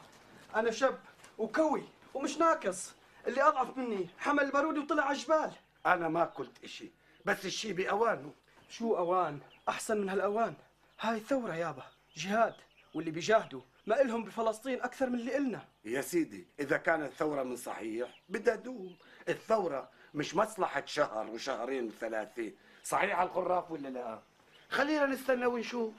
أنا 0.55 0.71
شاب 0.71 0.99
وكوي 1.39 1.83
ومش 2.15 2.39
ناقص. 2.39 2.93
اللي 3.27 3.43
أضعف 3.43 3.77
مني 3.77 4.09
حمل 4.19 4.43
البارود 4.45 4.79
وطلع 4.79 5.03
على 5.03 5.17
الجبال. 5.17 5.53
أنا 5.87 6.09
ما 6.09 6.25
قلت 6.25 6.65
إشي 6.65 6.91
بس 7.25 7.45
الشي 7.47 7.73
باوانه 7.73 8.33
شو 8.69 8.97
أوان؟ 8.97 9.41
أحسن 9.69 10.01
من 10.01 10.09
هالأوان. 10.09 10.55
هاي 11.01 11.21
ثورة 11.21 11.55
يابا 11.55 11.85
جهاد 12.17 12.55
واللي 12.95 13.11
بيجاهدوا. 13.11 13.61
ما 13.87 14.01
إلهم 14.01 14.25
بفلسطين 14.25 14.83
أكثر 14.83 15.11
من 15.11 15.19
اللي 15.19 15.37
إلنا. 15.37 15.65
يا 15.85 16.01
سيدي 16.01 16.47
إذا 16.61 16.77
كانت 16.77 17.13
ثوره 17.13 17.43
من 17.43 17.57
صحيح 17.57 18.21
بدها 18.29 18.55
دوم. 18.55 18.97
الثورة 19.29 19.91
مش 20.15 20.35
مصلحة 20.35 20.83
شهر 20.87 21.31
وشهرين 21.31 21.87
وثلاثه 21.87 22.53
صحيح 22.85 23.19
على 23.19 23.29
الخراف 23.29 23.71
ولا 23.71 23.89
لا؟ 23.89 24.23
خلينا 24.69 25.07
نستنى 25.07 25.47
ونشوف. 25.47 25.95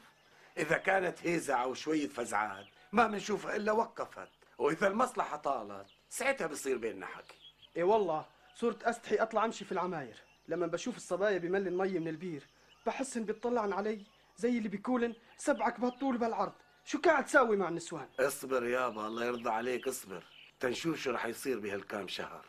إذا 0.58 0.78
كانت 0.78 1.28
هيزع 1.28 1.66
وشويه 1.66 2.08
فزعات 2.08 2.66
ما 2.92 3.08
بنشوفها 3.08 3.56
إلا 3.56 3.72
وقفت. 3.72 4.30
وإذا 4.58 4.88
المصلحة 4.88 5.38
طالت 5.38 5.88
ساعتها 6.10 6.48
بصير 6.48 6.78
بيننا 6.78 7.06
حكي. 7.06 7.38
إيه 7.78 7.84
والله 7.84 8.26
صرت 8.56 8.84
أستحي 8.84 9.16
أطلع 9.16 9.46
أمشي 9.46 9.66
في 9.66 9.72
العماير. 9.72 10.24
لما 10.48 10.68
بشوف 10.68 10.98
الصبايا 10.98 11.38
بملي 11.38 11.70
المي 11.70 12.00
من 12.00 12.08
البير 12.08 12.44
بحس 12.86 13.18
إن 13.18 13.24
بيطلعن 13.24 13.74
علي 13.74 14.06
زي 14.38 14.58
اللي 14.58 14.70
بيقولن 14.70 15.16
سبعك 15.38 15.80
بهالطول 15.80 16.18
بالعرض. 16.18 16.54
شو 16.88 17.02
قاعد 17.02 17.26
تساوي 17.26 17.58
مع 17.58 17.70
النسوان؟ 17.70 18.08
اصبر 18.20 18.66
يابا 18.66 19.08
الله 19.08 19.26
يرضى 19.26 19.50
عليك 19.50 19.88
اصبر. 19.88 20.24
تنشوف 20.60 20.98
شو 20.98 21.12
رح 21.12 21.26
يصير 21.26 21.60
بهالكام 21.60 22.08
شهر. 22.08 22.46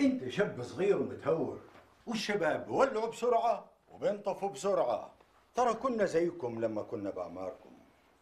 أنت 0.00 0.28
شاب 0.28 0.62
صغير 0.62 0.96
ومتهور 0.96 1.60
والشباب 2.06 2.66
بولعوا 2.66 3.06
بسرعة 3.06 3.70
وبينطفوا 3.88 4.48
بسرعة. 4.48 5.14
ترى 5.54 5.74
كنا 5.74 6.04
زيكم 6.04 6.60
لما 6.60 6.82
كنا 6.82 7.10
بأعماركم. 7.10 7.70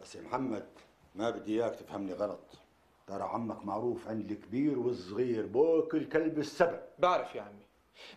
بس 0.01 0.15
يا 0.15 0.23
محمد 0.23 0.69
ما 1.15 1.31
بدي 1.31 1.63
إياك 1.63 1.75
تفهمني 1.75 2.13
غلط. 2.13 2.59
ترى 3.07 3.23
عمك 3.23 3.65
معروف 3.65 4.09
عند 4.09 4.31
الكبير 4.31 4.79
والصغير 4.79 5.47
بوكل 5.47 6.09
كلب 6.09 6.39
السبع. 6.39 6.81
بعرف 6.99 7.35
يا 7.35 7.43
عمي. 7.43 7.67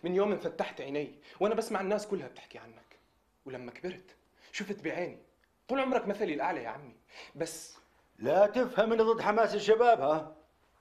من 0.04 0.14
يوم 0.14 0.32
ان 0.32 0.38
فتحت 0.38 0.80
عيني 0.80 1.14
وأنا 1.40 1.54
بسمع 1.54 1.80
الناس 1.80 2.06
كلها 2.06 2.28
بتحكي 2.28 2.58
عنك. 2.58 2.98
ولما 3.46 3.70
كبرت 3.70 4.16
شفت 4.52 4.84
بعيني. 4.84 5.27
طول 5.68 5.80
عمرك 5.80 6.08
مثلي 6.08 6.34
الأعلى 6.34 6.62
يا 6.62 6.68
عمي. 6.68 6.94
بس 7.36 7.76
لا 8.18 8.46
تفهم 8.46 8.92
اني 8.92 9.02
ضد 9.02 9.20
حماس 9.20 9.54
الشباب 9.54 10.00
ها؟ 10.00 10.36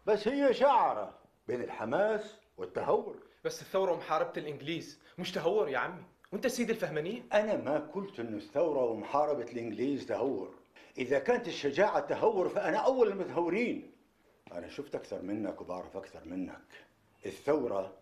بس 0.06 0.28
هي 0.28 0.54
شعرة 0.54 1.18
بين 1.48 1.62
الحماس 1.62 2.36
والتهور. 2.58 3.16
بس 3.46 3.62
الثورة 3.62 3.92
ومحاربة 3.92 4.34
الإنجليز 4.38 5.00
مش 5.18 5.32
تهور 5.32 5.70
يا 5.70 5.78
عمي. 5.78 6.04
وأنت 6.32 6.48
سيد 6.48 6.70
الفهمانين 6.70 7.30
أنا 7.34 7.56
ما 7.56 7.78
قلت 7.78 8.20
انه 8.20 8.38
الثورة 8.38 8.84
ومحاربة 8.84 9.44
الإنجليز 9.44 10.06
تهور. 10.06 10.56
إذا 10.98 11.20
كانت 11.20 11.48
الشجاعة 11.48 12.00
تهور 12.00 12.50
فأنا 12.50 12.78
أول 12.78 13.08
المتهورين. 13.08 13.92
أنا 14.52 14.70
شفت 14.70 14.96
أكثر 14.96 15.22
منك 15.22 15.62
وبعرف 15.62 15.98
أكثر 15.98 16.26
منك. 16.26 16.68
الثورة 17.26 17.94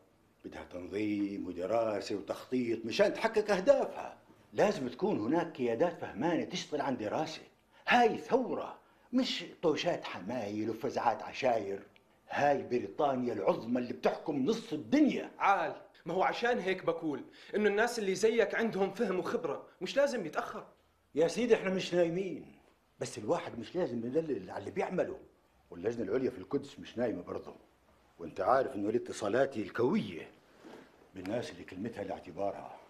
بدها 0.46 0.64
تنظيم 0.64 1.48
ودراسة 1.48 2.16
وتخطيط 2.16 2.86
مشان 2.86 3.14
تحقق 3.14 3.52
أهدافها. 3.52 4.18
لازم 4.56 4.88
تكون 4.88 5.20
هناك 5.20 5.58
قيادات 5.58 5.98
فهمانة 6.02 6.44
تشتغل 6.44 6.82
عن 6.82 6.98
دراسة. 6.98 7.42
هاي 7.88 8.18
ثورة 8.18 8.80
مش 9.14 9.46
طوشات 9.62 10.04
حمايل 10.04 10.70
وفزعات 10.70 11.24
عشاير. 11.24 11.88
هاي 12.30 12.64
بريطانيا 12.64 13.34
العظمى 13.34 13.80
اللي 13.80 13.94
بتحكم 13.94 14.46
نص 14.46 14.74
الدنيا. 14.74 15.32
عال 15.40 15.76
ما 16.06 16.14
هو 16.14 16.24
عشان 16.24 16.60
هيك 16.60 16.86
بقول 16.86 17.24
إنه 17.56 17.70
الناس 17.70 18.00
اللي 18.00 18.16
زيك 18.16 18.56
عندهم 18.56 18.94
فهم 18.94 19.20
وخبرة 19.20 19.68
مش 19.82 19.98
لازم 19.98 20.26
يتأخر. 20.26 20.66
يا 21.16 21.28
سيدي 21.28 21.56
إحنا 21.56 21.70
مش 21.70 21.94
نايمين. 21.94 22.56
بس 23.00 23.18
الواحد 23.18 23.60
مش 23.60 23.76
لازم 23.76 23.98
يدلل 24.06 24.52
على 24.52 24.60
اللي 24.60 24.72
بيعمله. 24.72 25.18
واللجنة 25.70 26.04
العليا 26.04 26.30
في 26.30 26.38
القدس 26.38 26.80
مش 26.80 26.98
نايمة 26.98 27.22
برضه. 27.22 27.56
وأنت 28.20 28.42
عارف 28.42 28.76
إنه 28.76 28.92
لي 28.92 28.98
اتصالاتي 28.98 29.62
القوية 29.62 30.30
بالناس 31.16 31.52
اللي 31.52 31.64
كلمتها 31.64 32.04
لاعتبارها. 32.04 32.85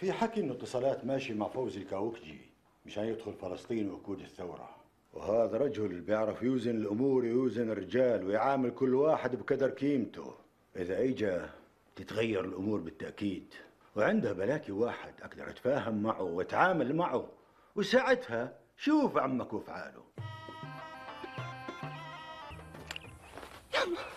في 0.00 0.12
حكي 0.12 0.40
انه 0.40 0.52
اتصالات 0.52 1.04
ماشي 1.04 1.34
مع 1.34 1.48
فوزي 1.48 1.80
الكاوكجي 1.80 2.40
مشان 2.86 3.04
يدخل 3.04 3.32
فلسطين 3.32 3.90
وقود 3.90 4.20
الثورة. 4.20 4.76
وهذا 5.12 5.58
رجل 5.58 6.00
بيعرف 6.00 6.42
يوزن 6.42 6.76
الأمور 6.76 7.24
يوزن 7.24 7.70
الرجال 7.70 8.26
ويعامل 8.26 8.70
كل 8.70 8.94
واحد 8.94 9.36
بقدر 9.36 9.70
قيمته. 9.70 10.34
إذا 10.76 10.98
اجا 10.98 11.50
تتغير 11.96 12.44
الأمور 12.44 12.80
بالتأكيد. 12.80 13.54
وعنده 13.96 14.32
بلاكي 14.32 14.72
واحد 14.72 15.14
أقدر 15.22 15.50
أتفاهم 15.50 16.02
معه 16.02 16.22
وأتعامل 16.22 16.96
معه. 16.96 17.28
وساعتها 17.76 18.58
شوف 18.76 19.16
عمك 19.18 19.52
وافعاله 19.52 20.02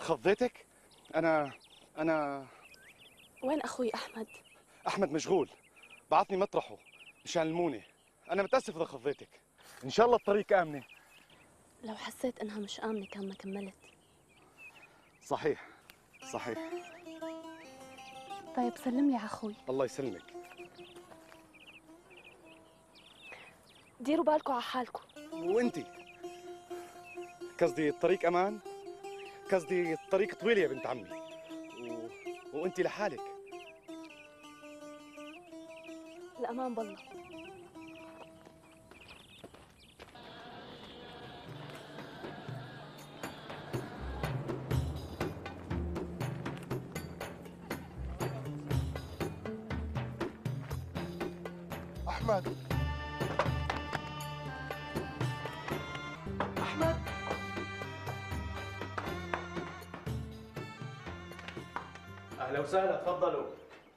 خضيتك؟ 0.00 0.66
أنا 1.14 1.52
أنا 1.98 2.46
وين 3.42 3.60
أخوي 3.60 3.94
أحمد؟ 3.94 4.26
أحمد 4.86 5.12
مشغول. 5.12 5.48
بعثني 6.10 6.36
مطرحه 6.36 6.76
مشان 7.24 7.42
المونة. 7.42 7.82
أنا 8.30 8.42
متأسف 8.42 8.76
إذا 8.76 8.84
خضيتك 8.84 9.28
إن 9.84 9.90
شاء 9.90 10.06
الله 10.06 10.16
الطريق 10.16 10.58
آمنة. 10.58 10.84
لو 11.84 11.94
حسيت 11.94 12.40
إنها 12.40 12.58
مش 12.58 12.80
آمنة 12.80 13.06
كان 13.06 13.28
ما 13.28 13.34
كملت. 13.34 13.74
صحيح. 15.22 15.68
صحيح. 16.32 16.58
طيب 18.56 18.76
سلم 18.76 19.10
لي 19.10 19.16
على 19.16 19.26
أخوي. 19.26 19.54
الله 19.68 19.84
يسلمك. 19.84 20.22
ديروا 24.00 24.24
بالكم 24.24 24.52
على 24.52 24.62
حالكم. 24.62 25.02
وأنتي 25.32 25.84
قصدي 27.60 27.88
الطريق 27.88 28.26
أمان؟ 28.26 28.58
قصدي 29.52 29.92
الطريق 29.92 30.34
طويل 30.34 30.58
يا 30.58 30.68
بنت 30.68 30.86
عمي. 30.86 31.10
و... 31.80 32.08
وأنتي 32.52 32.82
لحالك. 32.82 33.33
الأمان 36.54 36.74
بالله. 36.74 36.96
أحمد. 52.08 52.56
أحمد. 56.58 56.96
أهلا 62.40 62.60
وسهلا 62.60 62.96
تفضلوا. 62.96 63.44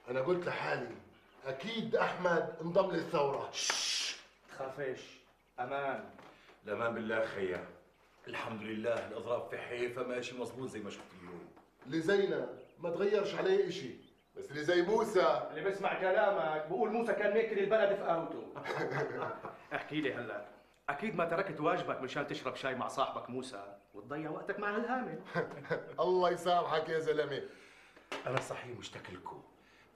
أنا 0.10 0.22
قلت 0.22 0.48
لحالي. 0.48 1.07
أكيد 1.48 1.96
أحمد 1.96 2.56
انضم 2.62 2.92
للثورة. 2.92 3.52
تخافش 4.50 5.18
أمان. 5.60 6.10
الأمان 6.66 6.94
بالله 6.94 7.26
خيا 7.26 7.68
الحمد 8.28 8.62
لله 8.62 9.08
الأضراب 9.08 9.50
في 9.50 9.58
حيفا 9.58 10.04
ماشي 10.04 10.38
مظبوط 10.38 10.70
زي 10.70 10.80
ما 10.80 10.90
شفت 10.90 11.04
اليوم. 11.22 11.48
اللي 11.86 12.02
زينا 12.02 12.48
ما 12.80 12.90
تغيرش 12.90 13.36
عليه 13.36 13.68
إشي. 13.68 13.92
بس 14.38 14.52
اللي 14.52 14.64
زي 14.64 14.82
موسى. 14.82 15.48
اللي 15.50 15.62
بسمع 15.70 16.00
كلامك 16.00 16.68
بقول 16.68 16.92
موسى 16.92 17.14
كان 17.14 17.34
ماكل 17.34 17.60
البلد 17.60 17.96
في 17.96 18.02
قهوته 18.04 18.54
احكي 19.76 20.02
لي 20.02 20.14
هلا. 20.14 20.46
أكيد 20.90 21.16
ما 21.16 21.26
تركت 21.26 21.60
واجبك 21.60 22.02
مشان 22.02 22.28
تشرب 22.28 22.56
شاي 22.56 22.76
مع 22.76 22.88
صاحبك 22.88 23.30
موسى. 23.30 23.76
وتضيع 23.94 24.30
وقتك 24.30 24.60
مع 24.60 24.76
هالهامل 24.76 25.22
الله 26.00 26.30
يسامحك 26.32 26.90
يا 26.90 27.00
زلمة. 27.00 27.42
أنا 28.28 28.42
صحيح 28.42 28.78
مشتاق 28.78 29.04
لكم. 29.12 29.44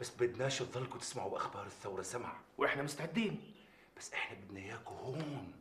بس 0.01 0.11
بدناش 0.19 0.59
تضلكم 0.59 0.99
تسمعوا 0.99 1.37
أخبار 1.37 1.65
الثورة 1.65 2.01
سمع. 2.01 2.33
وإحنا 2.57 2.83
مستعدين. 2.83 3.53
بس 3.97 4.13
إحنا 4.13 4.37
بدنا 4.37 4.59
إياكم 4.59 4.95
هون 4.95 5.53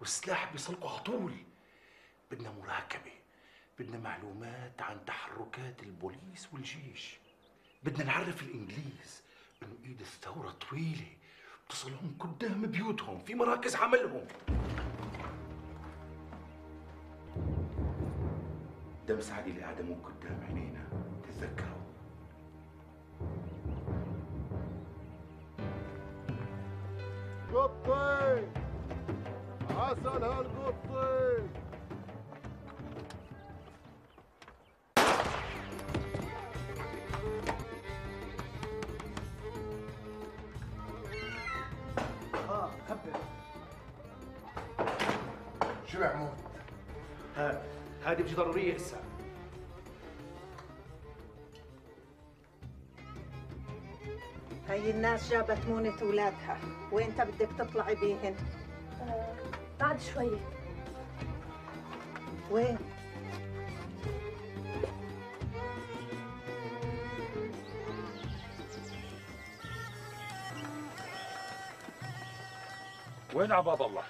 والسلاح 0.00 0.52
بيصلكوا 0.52 0.90
على 0.90 0.98
طول. 0.98 1.32
بدنا 2.30 2.50
مراقبه 2.50 3.12
بدنا 3.78 3.98
معلومات 3.98 4.82
عن 4.82 5.04
تحركات 5.04 5.82
البوليس 5.82 6.48
والجيش. 6.52 7.18
بدنا 7.82 8.04
نعرف 8.04 8.42
الإنجليز 8.42 9.22
إنه 9.62 9.76
إيد 9.84 10.00
الثورة 10.00 10.50
طويلة 10.50 11.16
بتصلهم 11.66 12.16
قدام 12.18 12.62
بيوتهم 12.62 13.18
في 13.18 13.34
مراكز 13.34 13.76
عملهم. 13.76 14.26
دم 19.08 19.20
سعدي 19.20 19.50
اللي 19.50 19.64
اعدموه 19.64 19.96
قدام 20.04 20.44
عينينا 20.44 20.88
تتذكروا 21.22 21.69
قطي 27.54 28.46
عسل 29.78 30.24
هالقطي 30.24 31.48
آه 42.48 42.70
خبر. 42.88 43.18
شو 45.86 45.98
محمود 46.00 46.30
ها 47.36 47.62
هذه 48.04 48.22
مش 48.22 48.34
ضروريه 48.34 48.74
هسه. 48.74 48.96
هاي 54.70 54.90
الناس 54.90 55.30
جابت 55.30 55.58
مونة 55.68 56.02
ولادها 56.02 56.60
وانت 56.92 57.20
بدك 57.20 57.48
تطلعي 57.58 57.94
بيهن؟ 57.94 58.36
آه 59.02 59.34
بعد 59.80 60.00
شوية. 60.00 60.38
وين؟ 62.50 62.78
وين 73.34 73.52
عباب 73.52 73.82
الله؟ 73.82 74.04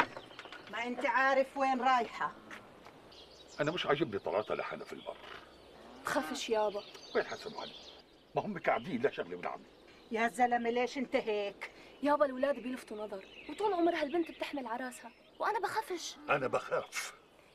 ما 0.72 0.86
أنت 0.86 1.06
عارف 1.06 1.56
وين 1.56 1.80
رايحة. 1.80 2.32
أنا 3.60 3.70
مش 3.70 3.86
عاجبني 3.86 4.18
طلعتها 4.18 4.56
لحالها 4.56 4.84
في 4.84 4.92
البر 4.92 5.16
تخافش 6.04 6.50
يابا. 6.50 6.82
وين 7.16 7.24
حسن 7.24 7.58
علي؟ 7.58 7.72
ما 8.34 8.42
هم 8.42 8.58
قاعدين 8.58 9.02
لا 9.02 9.10
شغلة 9.10 9.36
ولا 9.36 9.48
عمل 9.48 9.79
يا 10.10 10.28
زلمة 10.28 10.70
ليش 10.70 10.98
انت 10.98 11.16
هيك؟ 11.16 11.70
يابا 12.02 12.26
الولاد 12.26 12.58
بيلفتوا 12.58 12.96
نظر 12.96 13.24
وطول 13.50 13.72
عمرها 13.72 14.02
البنت 14.02 14.30
بتحمل 14.30 14.66
عراسها 14.66 15.10
وأنا 15.38 15.58
بخافش. 15.60 16.16
أنا 16.30 16.46
بخاف. 16.46 17.14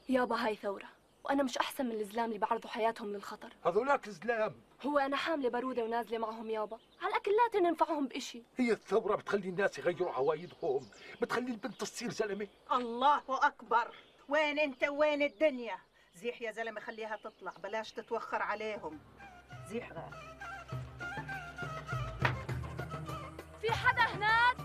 يابا 0.09 0.35
هاي 0.35 0.55
ثورة. 0.55 0.87
وأنا 1.23 1.43
مش 1.43 1.57
أحسن 1.57 1.85
من 1.85 1.91
الزلام 1.99 2.25
اللي 2.25 2.39
بعرضوا 2.39 2.69
حياتهم 2.69 3.13
للخطر. 3.13 3.53
هذولاك 3.65 4.09
زلام 4.09 4.55
هو 4.85 4.97
أنا 4.99 5.17
حاملة 5.17 5.49
بارودة 5.49 5.83
ونازلة 5.83 6.17
معهم 6.17 6.49
يابا 6.49 6.79
على 7.01 7.09
الأكل 7.09 7.31
لا 7.53 7.59
ننفعهم 7.59 8.07
بإشي. 8.07 8.43
هي 8.57 8.71
الثورة 8.71 9.15
بتخلي 9.15 9.49
الناس 9.49 9.79
يغيروا 9.79 10.11
عوايدهم 10.11 10.89
بتخلي 11.21 11.51
البنت 11.51 11.81
تصير 11.81 12.11
زلمة. 12.11 12.47
الله 12.71 13.21
أكبر. 13.29 13.95
وين 14.29 14.59
أنت؟ 14.59 14.83
وين 14.83 15.21
الدنيا؟ 15.21 15.77
زيح 16.15 16.41
يا 16.41 16.51
زلمة 16.51 16.81
خليها 16.81 17.19
تطلع 17.23 17.53
بلاش 17.63 17.91
تتوخر 17.91 18.41
عليهم. 18.41 18.99
زيح. 19.69 19.91
غير 19.91 20.34
في 23.65 23.71
حدا 23.71 24.01
هناك؟ 24.01 24.57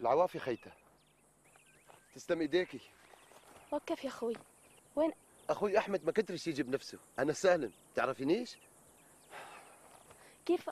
العوافي 0.00 0.38
خيتة. 0.38 0.70
تسلم 2.14 2.40
إيديكي. 2.40 2.80
وقف 3.70 4.04
يا 4.04 4.08
أخوي. 4.08 4.34
وين؟ 4.96 5.12
أخوي 5.50 5.78
أحمد 5.78 6.04
ما 6.04 6.12
كترش 6.12 6.46
يجي 6.46 6.62
بنفسه 6.62 6.98
أنا 7.18 7.32
سالم 7.32 7.72
تعرفينيش؟ 7.94 8.56
كيف؟ 10.46 10.70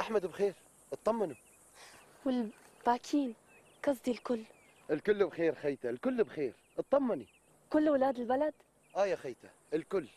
أحمد 0.00 0.26
بخير. 0.26 0.54
اطمنوا. 0.92 1.36
والباكين. 2.26 3.34
قصدي 3.84 4.10
الكل. 4.10 4.44
الكل 4.90 5.26
بخير 5.26 5.54
خيتة. 5.54 5.90
الكل 5.90 6.24
بخير. 6.24 6.54
اطمني. 6.78 7.26
كل 7.70 7.88
ولاد 7.88 8.18
البلد؟ 8.18 8.54
آه 8.96 9.06
يا 9.06 9.16
خيتة. 9.16 9.50
الكل. 9.74 10.08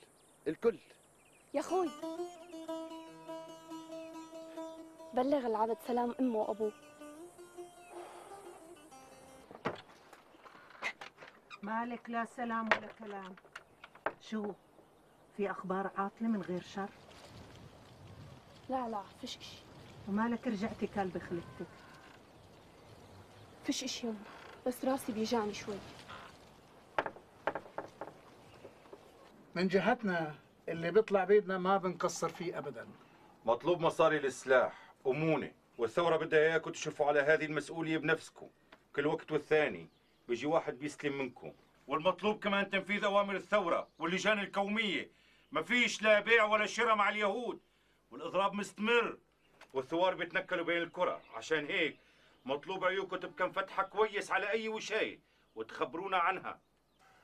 الكل. 0.47 0.79
يا 1.53 1.59
أخوي. 1.59 1.89
بلغ 5.13 5.47
العبد 5.47 5.77
سلام 5.87 6.15
أمه 6.19 6.39
وأبوه. 6.39 6.71
مالك 11.63 12.09
لا 12.09 12.25
سلام 12.25 12.65
ولا 12.65 12.87
كلام. 12.99 13.35
شو 14.21 14.53
في 15.37 15.51
أخبار 15.51 15.91
عاطلة 15.97 16.27
من 16.27 16.41
غير 16.41 16.61
شر؟ 16.61 16.89
لا 18.69 18.89
لا 18.89 19.03
فيش 19.21 19.37
إشي. 19.37 19.57
ومالك 20.09 20.47
رجعتي 20.47 20.87
كلب 20.87 21.17
خلقتك 21.17 21.71
فيش 23.63 23.83
إشي 23.83 24.07
يوم. 24.07 24.23
بس 24.67 24.85
راسي 24.85 25.11
بيجعني 25.11 25.53
شوي. 25.53 25.77
من 29.55 29.67
جهتنا 29.67 30.35
اللي 30.69 30.91
بيطلع 30.91 31.23
بيدنا 31.23 31.57
ما 31.57 31.77
بنقصر 31.77 32.29
فيه 32.29 32.57
ابدا. 32.57 32.87
مطلوب 33.45 33.81
مصاري 33.81 34.19
للسلاح 34.19 34.93
أمونة 35.07 35.51
والثورة 35.77 36.17
بدها 36.17 36.39
إياكم 36.39 36.71
تشرفوا 36.71 37.05
على 37.05 37.19
هذه 37.19 37.45
المسؤولية 37.45 37.97
بنفسكم. 37.97 38.49
كل 38.95 39.07
وقت 39.07 39.31
والثاني 39.31 39.87
بيجي 40.27 40.45
واحد 40.47 40.79
بيستلم 40.79 41.17
منكم. 41.17 41.53
والمطلوب 41.87 42.43
كمان 42.43 42.69
تنفيذ 42.69 43.03
أوامر 43.03 43.35
الثورة 43.35 43.87
واللجان 43.99 44.39
القومية 44.39 45.11
ما 45.51 45.61
فيش 45.61 46.01
لا 46.01 46.19
بيع 46.19 46.43
ولا 46.43 46.65
شراء 46.65 46.95
مع 46.95 47.09
اليهود. 47.09 47.59
والإضراب 48.11 48.53
مستمر. 48.53 49.17
والثوار 49.73 50.15
بيتنكلوا 50.15 50.65
بين 50.65 50.81
الكرة. 50.81 51.21
عشان 51.35 51.65
هيك 51.65 51.97
مطلوب 52.45 52.85
عيوكم 52.85 53.15
تبقى 53.15 53.47
مفتحة 53.47 53.83
كويس 53.83 54.31
على 54.31 54.49
أي 54.49 54.69
وشاية 54.69 55.19
وتخبرونا 55.55 56.17
عنها. 56.17 56.59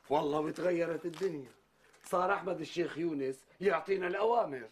والله 0.10 0.39
وتغيرت 0.39 1.06
الدنيا. 1.06 1.59
صار 2.04 2.34
أحمد 2.34 2.60
الشيخ 2.60 2.98
يونس 2.98 3.46
يعطينا 3.62 4.08
الأوامر. 4.08 4.70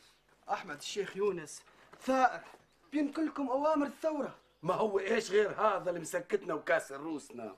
أحمد 0.50 0.78
الشيخ 0.78 1.18
يونس 1.18 1.64
ثائر 2.02 2.42
بينقلكم 2.92 3.50
أوامر 3.50 3.86
الثورة. 3.86 4.36
ما 4.64 4.74
هو 4.74 5.00
إيش 5.00 5.32
غير 5.32 5.52
هذا 5.52 5.90
اللي 5.90 6.00
مسكتنا 6.02 6.54
وكاسر 6.54 7.02
روسنا؟ 7.02 7.56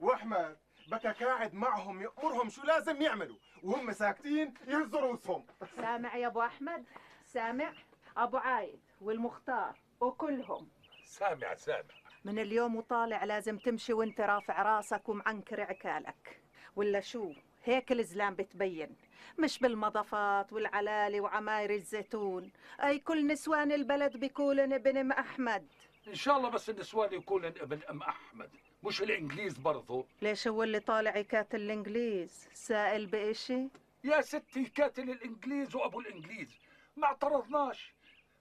وأحمد 0.00 0.56
بكى 0.88 1.08
قاعد 1.08 1.54
معهم 1.54 2.02
يأمرهم 2.02 2.48
شو 2.48 2.62
لازم 2.62 3.02
يعملوا 3.02 3.36
وهم 3.62 3.92
ساكتين 3.92 4.54
يهزوا 4.66 5.00
رؤوسهم. 5.00 5.46
سامع 5.76 6.16
يا 6.16 6.26
أبو 6.26 6.42
أحمد؟ 6.42 6.84
سامع؟ 7.26 7.72
أبو 8.16 8.36
عايد 8.36 8.80
والمختار 9.00 9.78
وكلهم. 10.00 10.68
سامع 11.04 11.54
سامع. 11.54 11.94
من 12.24 12.38
اليوم 12.38 12.76
وطالع 12.76 13.24
لازم 13.24 13.58
تمشي 13.58 13.92
وانت 13.92 14.20
رافع 14.20 14.62
راسك 14.62 15.08
ومعنكر 15.08 15.60
عكالك. 15.60 16.40
ولا 16.76 17.00
شو؟ 17.00 17.32
هيك 17.64 17.92
الزلام 17.92 18.34
بتبين 18.34 18.96
مش 19.38 19.58
بالمضافات 19.58 20.52
والعلالي 20.52 21.20
وعماير 21.20 21.70
الزيتون. 21.70 22.50
أي 22.80 22.98
كل 22.98 23.26
نسوان 23.26 23.72
البلد 23.72 24.16
بيقولن 24.16 24.72
ابن 24.72 24.96
أم 24.96 25.12
أحمد. 25.12 25.66
إن 26.08 26.14
شاء 26.14 26.36
الله 26.36 26.48
بس 26.48 26.70
النسوان 26.70 27.12
يكون 27.12 27.44
ابن 27.44 27.80
أم 27.90 28.02
أحمد 28.02 28.50
مش 28.82 29.02
الإنجليز 29.02 29.58
برضو. 29.58 30.06
ليش 30.22 30.48
هو 30.48 30.62
اللي 30.62 30.80
طالع 30.80 31.16
يكاتل 31.16 31.60
الإنجليز؟ 31.60 32.48
سائل 32.54 33.06
بإشي؟ 33.06 33.68
يا 34.04 34.20
ستي 34.20 34.64
كاتل 34.64 35.10
الإنجليز 35.10 35.74
وأبو 35.76 36.00
الإنجليز 36.00 36.58
ما 36.96 37.06
اعترضناش 37.06 37.94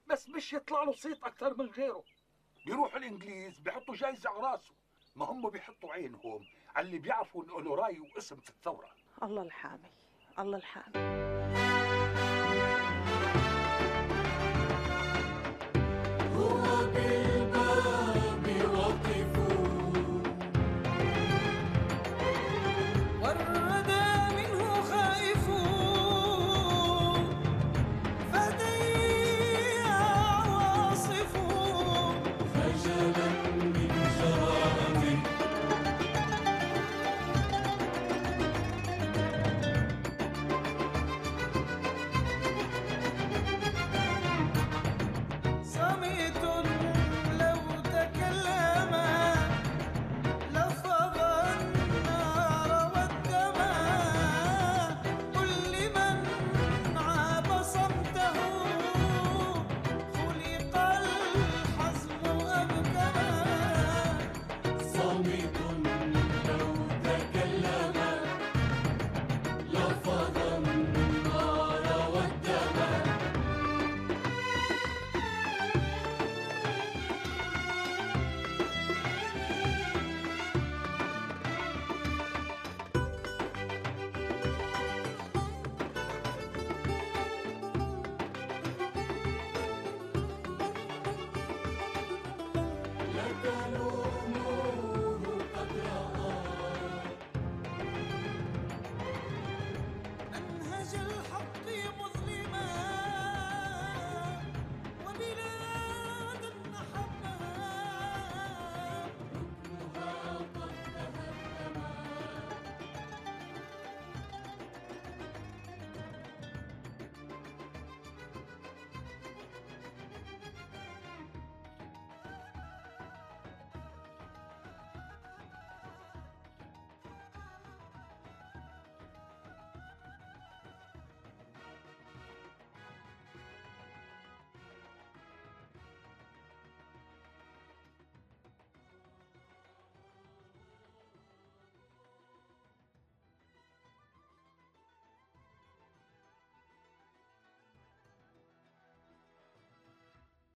بس 0.08 0.30
مش 0.30 0.54
يطلع 0.54 0.84
له 0.84 0.92
صيت 0.92 1.24
أكثر 1.24 1.58
من 1.58 1.70
غيره. 1.70 2.04
بيروح 2.66 2.96
الإنجليز 2.96 3.60
بيحطوا 3.60 3.96
جايزة 3.96 4.30
على 4.30 4.40
راسه. 4.40 4.74
ما 5.16 5.26
هم 5.26 5.50
بيحطوا 5.50 5.94
عينهم 5.94 6.46
على 6.76 6.86
اللي 6.86 7.00
بيعرفوا 7.00 7.44
إنه 7.44 7.62
له 7.62 7.76
رأي 7.76 8.00
واسم 8.00 8.36
في 8.36 8.50
الثورة. 8.50 8.90
الله 9.24 9.42
الحامي 9.42 9.90
الله 10.40 10.58
الحامي. 10.58 11.73